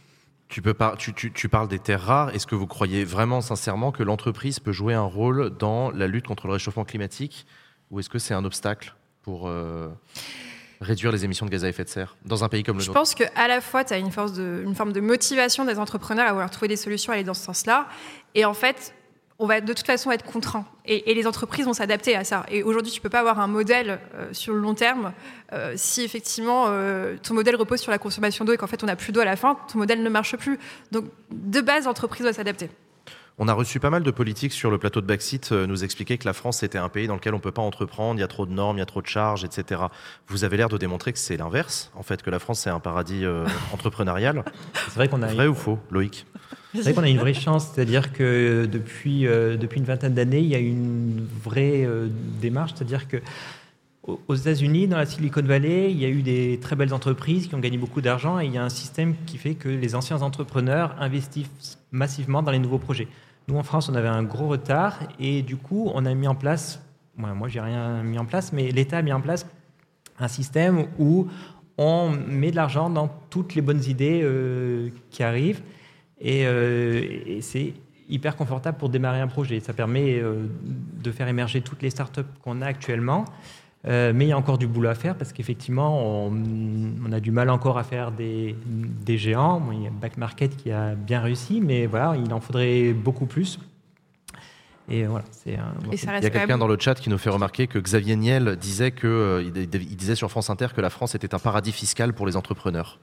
[0.50, 2.34] Tu, peux par- tu, tu- tu parles des terres rares.
[2.34, 6.26] Est-ce que vous croyez vraiment sincèrement que l'entreprise peut jouer un rôle dans la lutte
[6.28, 7.45] contre le réchauffement climatique
[7.92, 9.88] Ou est-ce que c'est un obstacle pour euh,
[10.82, 12.88] réduire les émissions de gaz à effet de serre dans un pays comme le Je
[12.88, 15.80] nôtre pense qu'à la fois, tu as une, force de- une forme de motivation des
[15.80, 17.88] entrepreneurs à vouloir trouver des solutions, à aller dans ce sens-là.
[18.36, 18.94] Et en fait,
[19.40, 20.66] on va de toute façon être contraint.
[20.86, 22.46] Et, et les entreprises vont s'adapter à ça.
[22.50, 25.14] Et aujourd'hui, tu peux pas avoir un modèle euh, sur le long terme
[25.54, 28.88] euh, si effectivement euh, ton modèle repose sur la consommation d'eau et qu'en fait on
[28.88, 30.58] n'a plus d'eau à la fin, ton modèle ne marche plus.
[30.92, 32.70] Donc de base, l'entreprise doit s'adapter.
[33.40, 36.18] On a reçu pas mal de politiques sur le plateau de Backseat euh, nous expliquer
[36.18, 38.28] que la France était un pays dans lequel on peut pas entreprendre, il y a
[38.28, 39.82] trop de normes, il y a trop de charges, etc.
[40.28, 42.80] Vous avez l'air de démontrer que c'est l'inverse, en fait, que la France c'est un
[42.80, 44.44] paradis euh, entrepreneurial.
[44.86, 46.26] C'est vrai qu'on a, Vrai ou faux, Loïc?
[46.74, 50.40] C'est vrai qu'on a une vraie chance, c'est-à-dire que depuis, euh, depuis une vingtaine d'années,
[50.40, 52.08] il y a une vraie euh,
[52.42, 53.18] démarche, c'est-à-dire que
[54.28, 57.56] aux États-Unis, dans la Silicon Valley, il y a eu des très belles entreprises qui
[57.56, 60.22] ont gagné beaucoup d'argent et il y a un système qui fait que les anciens
[60.22, 63.10] entrepreneurs investissent massivement dans les nouveaux projets.
[63.48, 66.36] Nous, en France, on avait un gros retard et du coup, on a mis en
[66.36, 66.82] place,
[67.16, 69.48] moi, moi j'ai rien mis en place, mais l'État a mis en place
[70.20, 71.28] un système où
[71.78, 75.62] on met de l'argent dans toutes les bonnes idées euh, qui arrivent
[76.20, 77.74] et, euh, et c'est
[78.10, 79.60] hyper confortable pour démarrer un projet.
[79.60, 83.26] Ça permet euh, de faire émerger toutes les startups qu'on a actuellement.
[83.88, 86.32] Euh, mais il y a encore du boulot à faire parce qu'effectivement, on,
[87.08, 89.62] on a du mal encore à faire des, des géants.
[89.62, 92.92] Bon, il y a Back Market qui a bien réussi, mais voilà, il en faudrait
[92.92, 93.60] beaucoup plus.
[94.90, 95.74] Et voilà, c'est un.
[95.92, 97.78] Et ça Il y a quelqu'un même- dans le chat qui nous fait remarquer que
[97.80, 101.40] Xavier Niel disait que euh, il, disait sur France Inter que la France était un
[101.40, 103.00] paradis fiscal pour les entrepreneurs.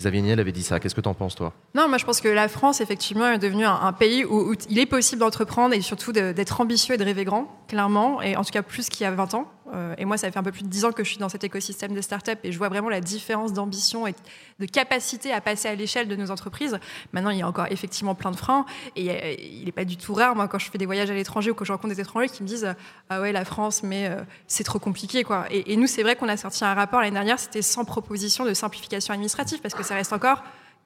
[0.00, 0.80] Xavier Niel avait dit ça.
[0.80, 1.52] Qu'est-ce que tu en penses, toi?
[1.74, 4.54] Non, moi je pense que la France, effectivement, est devenue un, un pays où, où
[4.68, 8.42] il est possible d'entreprendre et surtout d'être ambitieux et de rêver grand, clairement, et en
[8.42, 9.46] tout cas plus qu'il y a 20 ans.
[9.74, 11.28] Euh, et moi, ça fait un peu plus de 10 ans que je suis dans
[11.28, 14.14] cet écosystème des startups et je vois vraiment la différence d'ambition et
[14.60, 16.78] de capacité à passer à l'échelle de nos entreprises.
[17.12, 18.64] Maintenant, il y a encore effectivement plein de freins
[18.96, 21.50] et il n'est pas du tout rare, moi, quand je fais des voyages à l'étranger
[21.50, 22.74] ou quand je rencontre des étrangers qui me disent
[23.10, 25.46] Ah ouais, la France, mais euh, c'est trop compliqué, quoi.
[25.50, 28.44] Et, et nous, c'est vrai qu'on a sorti un rapport l'année dernière, c'était 100 propositions
[28.44, 30.42] de simplification administrative parce que ça reste encore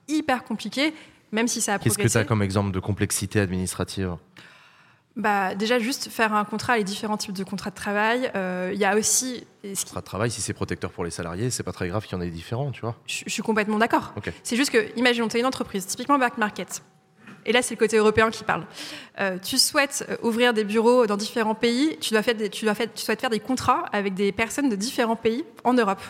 [0.08, 0.94] hyper compliqué,
[1.32, 2.18] même si ça a Qu'est-ce que tu progressé.
[2.18, 4.16] as comme exemple de complexité administrative?
[5.18, 8.30] Bah, Déjà, juste faire un contrat, les différents types de contrats de travail.
[8.34, 9.44] Euh, Il y a aussi...
[9.62, 12.16] ce Contrat de travail, si c'est protecteur pour les salariés, c'est pas très grave qu'il
[12.16, 12.96] y en ait différents, tu vois.
[13.06, 14.14] Je, je suis complètement d'accord.
[14.42, 16.82] C'est juste que, imaginons, tu es une entreprise, typiquement back market.
[17.46, 18.66] Et là, c'est le côté européen qui parle.
[19.20, 22.64] Euh, tu souhaites euh, ouvrir des bureaux dans différents pays, tu, dois faire des- tu,
[22.64, 26.02] dois faire- tu souhaites faire des contrats avec des personnes de différents pays en Europe.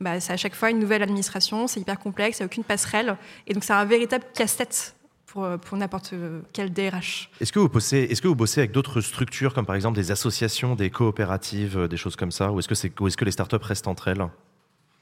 [0.00, 2.64] Bah, c'est à chaque fois une nouvelle administration, c'est hyper complexe, il n'y a aucune
[2.64, 3.16] passerelle.
[3.46, 4.94] Et donc, c'est un véritable casse-tête
[5.34, 6.14] pour, euh, pour n'importe
[6.52, 7.28] quel DRH.
[7.40, 10.12] Est-ce que vous bossez, est-ce que vous bossez avec d'autres structures comme par exemple des
[10.12, 13.24] associations, des coopératives, euh, des choses comme ça, ou est-ce que c'est, ou est-ce que
[13.24, 14.24] les startups restent entre elles?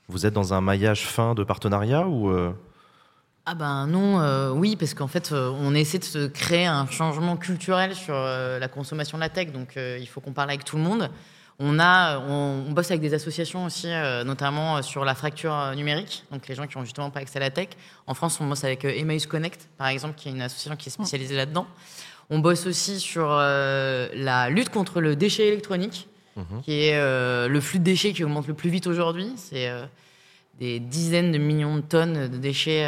[0.09, 2.51] Vous êtes dans un maillage fin de partenariat ou euh,
[3.45, 6.87] Ah ben non, euh, oui, parce qu'en fait, euh, on essaie de se créer un
[6.87, 10.49] changement culturel sur euh, la consommation de la tech, donc euh, il faut qu'on parle
[10.49, 11.11] avec tout le monde.
[11.65, 15.55] On, a, on, on bosse avec des associations aussi, euh, notamment euh, sur la fracture
[15.55, 17.69] euh, numérique, donc les gens qui ont justement pas accès à la tech.
[18.09, 20.93] En France, on bosse avec Emmaüs Connect, par exemple, qui est une association qui est
[20.93, 21.67] spécialisée là-dedans.
[22.31, 26.63] On bosse aussi sur euh, la lutte contre le déchet électronique, Mhm.
[26.65, 29.31] qui est euh, le flux de déchets qui augmente le plus vite aujourd'hui.
[29.37, 29.71] C'est
[30.59, 32.85] des dizaines de millions de tonnes de déchets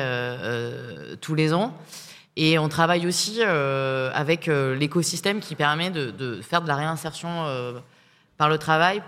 [1.20, 1.76] tous les ans.
[2.36, 7.28] Et on travaille aussi avec l'écosystème qui permet de, de faire de la réinsertion
[8.36, 9.02] par le travail,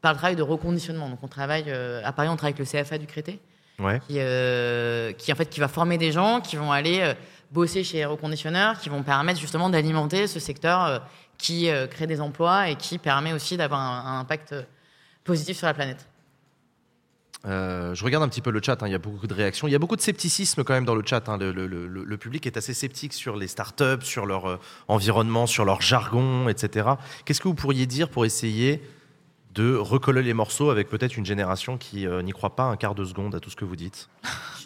[0.00, 1.08] par le travail de reconditionnement.
[1.08, 3.40] Donc on travaille euh, à Paris, on travaille avec le CFA du Crété,
[3.78, 7.14] ouais qui, euh, qui en fait qui va former des gens qui vont aller euh,
[7.50, 11.02] bosser chez les reconditionneurs, qui vont permettre justement d'alimenter ce secteur
[11.38, 14.54] qui crée des emplois et qui permet aussi d'avoir un, un impact
[15.24, 16.06] positif sur la planète.
[17.46, 19.68] Euh, je regarde un petit peu le chat, hein, il y a beaucoup de réactions.
[19.68, 21.28] Il y a beaucoup de scepticisme quand même dans le chat.
[21.28, 21.36] hein.
[21.38, 24.56] Le, le- le- le public est assez sceptique sur les startups, sur leur euh,
[24.88, 26.88] environnement, sur leur jargon, etc.
[27.24, 28.82] Qu'est-ce que vous pourriez dire pour essayer
[29.54, 32.94] de recoller les morceaux avec peut-être une génération qui euh, n'y croit pas un quart
[32.94, 34.08] de seconde à tout ce que vous dites?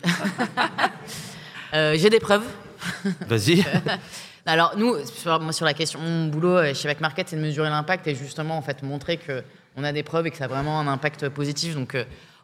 [1.72, 2.44] J'ai des preuves.
[3.26, 3.64] Vas-y.
[4.46, 7.68] Alors nous, sur, moi sur la question, mon boulot chez Back Market, c'est de mesurer
[7.68, 9.42] l'impact et justement en fait montrer que
[9.76, 11.74] on a des preuves et que ça a vraiment un impact positif.
[11.74, 11.94] Donc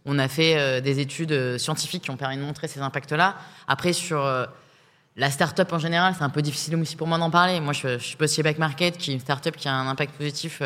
[0.06, 3.36] on a fait euh, des études euh, scientifiques qui ont permis de montrer ces impacts-là.
[3.66, 4.44] Après sur euh,
[5.16, 7.60] la start-up en général, c'est un peu difficile aussi pour moi d'en parler.
[7.60, 10.14] Moi, je, je bosse chez Back Market, qui est une start-up qui a un impact
[10.16, 10.60] positif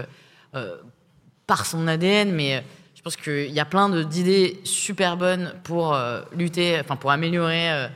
[1.47, 2.65] par son ADN, mais
[2.95, 5.97] je pense qu'il y a plein d'idées super bonnes pour
[6.35, 7.89] lutter, enfin pour améliorer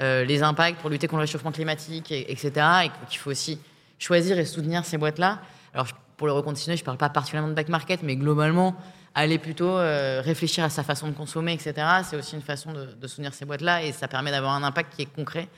[0.00, 2.50] les impacts, pour lutter contre le réchauffement climatique, et- etc.
[2.86, 3.60] Et qu'il faut aussi
[4.00, 5.38] choisir et soutenir ces boîtes-là.
[5.74, 5.86] Alors
[6.16, 8.74] pour le reconditionner, je parle pas particulièrement de back market, mais globalement,
[9.14, 11.74] aller plutôt euh, réfléchir à sa façon de consommer, etc.
[12.08, 14.94] C'est aussi une façon de, de soutenir ces boîtes-là et ça permet d'avoir un impact
[14.94, 15.48] qui est concret,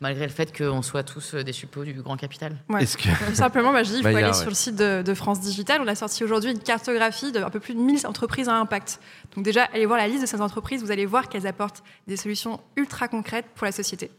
[0.00, 2.56] malgré le fait qu'on soit tous euh, des suppôts du grand capital.
[2.68, 2.82] Ouais.
[2.82, 4.32] Est-ce que Simplement, moi, je dis, il faut aller ouais.
[4.34, 5.80] sur le site de, de France Digital.
[5.82, 9.00] On a sorti aujourd'hui une cartographie de un peu plus de 1000 entreprises à impact.
[9.34, 10.82] Donc déjà, allez voir la liste de ces entreprises.
[10.82, 14.10] Vous allez voir qu'elles apportent des solutions ultra concrètes pour la société.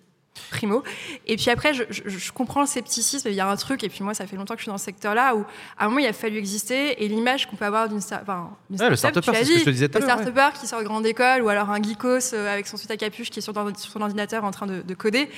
[0.51, 0.83] Primo.
[1.27, 3.27] Et puis après, je, je- je comprends le scepticisme.
[3.29, 4.77] Il y a un truc, et puis moi, ça fait longtemps que je suis dans
[4.77, 5.43] ce secteur-là, où
[5.77, 8.95] à un moment, il a fallu exister, et l'image qu'on peut avoir d'une enfin, Ouais,
[8.95, 10.11] start-up, c'est ce que je te disais tout à le ouais.
[10.11, 12.97] start-upper qui sort de grande école, ou alors un geekos euh, avec son suite à
[12.97, 15.29] capuche qui est sur, son ordinateur en train de, de coder.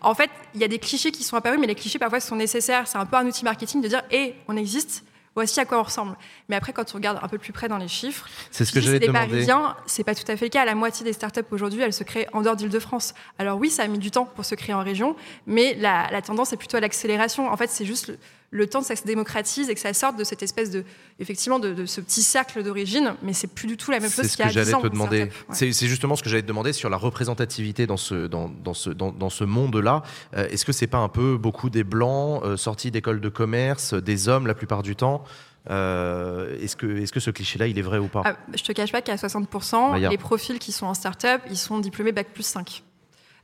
[0.00, 2.36] En fait, il y a des clichés qui sont apparus, mais les clichés parfois sont
[2.36, 2.88] nécessaires.
[2.88, 5.04] C'est un peu un outil marketing de dire, hé, on existe,
[5.38, 6.16] voici à quoi on ressemble.
[6.48, 8.80] Mais après, quand on regarde un peu plus près dans les chiffres, c'est ce que
[8.80, 10.64] si j'allais c'est Parisiens, pas tout à fait le cas.
[10.64, 13.14] La moitié des startups aujourd'hui, elles se créent en dehors d'Île-de-France.
[13.38, 15.14] Alors oui, ça a mis du temps pour se créer en région,
[15.46, 17.48] mais la, la tendance est plutôt à l'accélération.
[17.48, 18.18] En fait, c'est juste le,
[18.50, 20.84] le temps que ça se démocratise et que ça sorte de cette espèce de,
[21.18, 23.14] effectivement, de, de ce petit cercle d'origine.
[23.22, 24.82] Mais c'est plus du tout la même chose C'est ce qu'il y a 10 j'allais
[24.82, 25.22] te demander.
[25.24, 25.54] Ouais.
[25.72, 28.90] C'est justement ce que j'allais te demander sur la représentativité dans ce, dans, dans ce,
[28.90, 30.02] dans, dans ce monde-là.
[30.34, 33.92] Euh, Est-ce que c'est pas un peu beaucoup des blancs euh, sortis d'écoles de commerce,
[33.94, 35.24] des hommes la plupart du temps?
[35.70, 38.22] Euh, Est-ce que, est que ce cliché-là, il est vrai ou pas?
[38.24, 40.08] Ah, je te cache pas qu'à 60%, Maya.
[40.08, 42.82] les profils qui sont en start-up, ils sont diplômés Bac plus 5.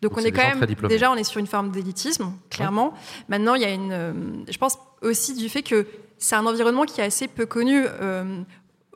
[0.04, 2.92] Donc, Donc on est quand même déjà on est sur une forme d'élitisme clairement.
[3.30, 4.12] Maintenant il y a une, euh,
[4.50, 5.86] je pense aussi du fait que
[6.18, 7.86] c'est un environnement qui est assez peu connu.
[7.86, 8.42] Euh,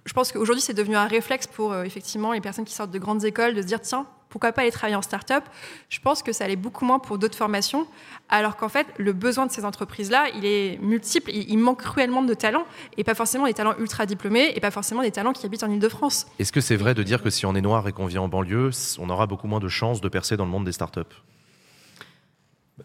[0.05, 2.99] je pense qu'aujourd'hui c'est devenu un réflexe pour euh, effectivement les personnes qui sortent de
[2.99, 5.45] grandes écoles de se dire tiens pourquoi pas aller travailler en start-up.
[5.89, 7.87] Je pense que ça allait beaucoup moins pour d'autres formations,
[8.29, 11.31] alors qu'en fait le besoin de ces entreprises-là il est multiple.
[11.33, 12.67] Il, manque cruellement de talents
[12.97, 15.71] et pas forcément des talents ultra diplômés et pas forcément des talents qui habitent en
[15.71, 16.27] Ile-de-France.
[16.39, 18.29] Est-ce que c'est vrai de dire que si on est noir et qu'on vit en
[18.29, 21.01] banlieue, on aura beaucoup moins de chances de percer dans le monde des startups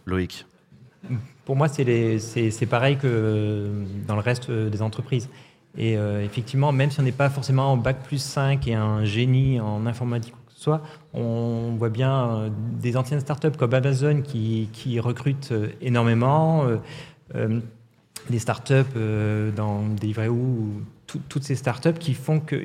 [0.05, 0.45] Loïc
[1.45, 3.69] Pour moi, c'est les- c'est c'est pareil que
[4.07, 5.29] dans le reste euh, des entreprises.
[5.77, 9.03] Et euh, effectivement, même si on n'est pas forcément en bac plus 5 et un
[9.05, 10.33] génie en informatique
[10.63, 10.81] soit,
[11.13, 12.49] on voit bien euh,
[12.81, 16.65] des anciennes startups comme Amazon qui, recrutent euh, énormément,
[17.35, 17.59] euh,
[18.29, 18.95] des startups
[19.55, 22.55] dans Deliveroo, ou tout- toutes ces startups qui font que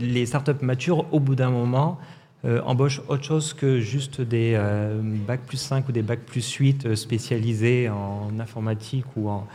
[0.00, 1.98] les startups matures, au bout d'un moment,
[2.64, 4.56] embauchent autre chose que juste des
[5.26, 9.46] bac plus 5 ou des bac plus 8 euh, spécialisés en informatique ou en,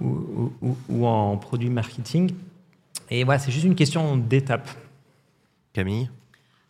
[0.00, 0.52] ou-
[0.88, 2.32] ou en produit marketing.
[3.10, 4.70] Et voilà, c'est juste une question d'étape.
[5.72, 6.08] Camille?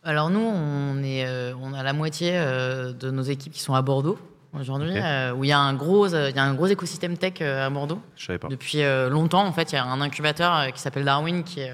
[0.05, 3.73] Alors nous, on, est, euh, on a la moitié euh, de nos équipes qui sont
[3.73, 4.19] à Bordeaux
[4.53, 7.41] aujourd'hui, euh, où il y, a un gros, il y a un gros écosystème tech
[7.41, 8.01] à Bordeaux.
[8.17, 8.49] Je savais pas.
[8.49, 11.73] Depuis longtemps, en fait, il y a un incubateur qui s'appelle Darwin qui est,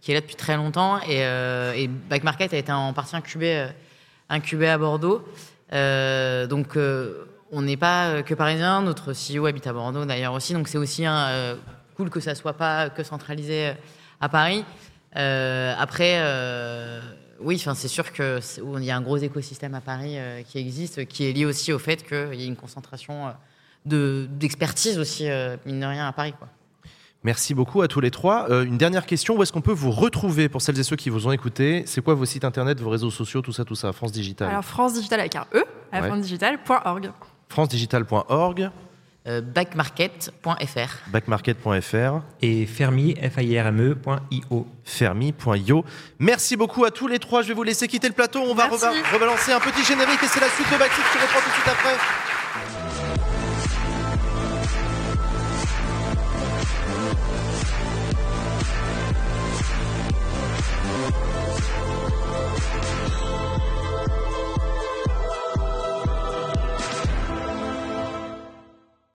[0.00, 1.00] qui est là depuis très longtemps.
[1.06, 3.66] Et, et Back Market a été en partie incubé,
[4.30, 5.22] incubé à Bordeaux.
[5.70, 6.78] Donc,
[7.52, 8.80] on n'est pas que parisien.
[8.80, 10.54] Notre CEO habite à Bordeaux d'ailleurs aussi.
[10.54, 11.56] Donc, c'est aussi un,
[11.94, 13.72] cool que ça soit pas que centralisé
[14.18, 14.64] à Paris.
[15.12, 16.22] Après,
[17.44, 20.42] oui, enfin, c'est sûr que c'est- il y a un gros écosystème à Paris euh,
[20.42, 23.30] qui existe, qui est lié aussi au fait qu'il y a une concentration euh,
[23.86, 26.34] de d'expertise aussi, euh, mine de rien, à Paris.
[26.38, 26.48] Quoi.
[27.22, 28.50] Merci beaucoup à tous les trois.
[28.50, 31.08] Euh, une dernière question, où est-ce qu'on peut vous retrouver pour celles et ceux qui
[31.10, 33.92] vous ont écouté C'est quoi vos sites internet, vos réseaux sociaux, tout ça, tout ça?
[33.92, 36.08] France Digital Alors France Digital avec un E, à la Ouais.
[37.48, 38.68] francedigital.org, Euh,
[39.26, 41.08] backmarket.fr.
[41.08, 44.66] backmarket.fr, Et fermi, F-I-R-M-E.io.
[44.84, 45.84] fermi.io.
[46.18, 47.42] Merci beaucoup à tous les trois.
[47.42, 48.40] Je vais vous laisser quitter le plateau.
[48.40, 51.48] On va rebalancer un petit générique et c'est la suite de Backseat qui reprend tout
[51.48, 51.96] de suite après.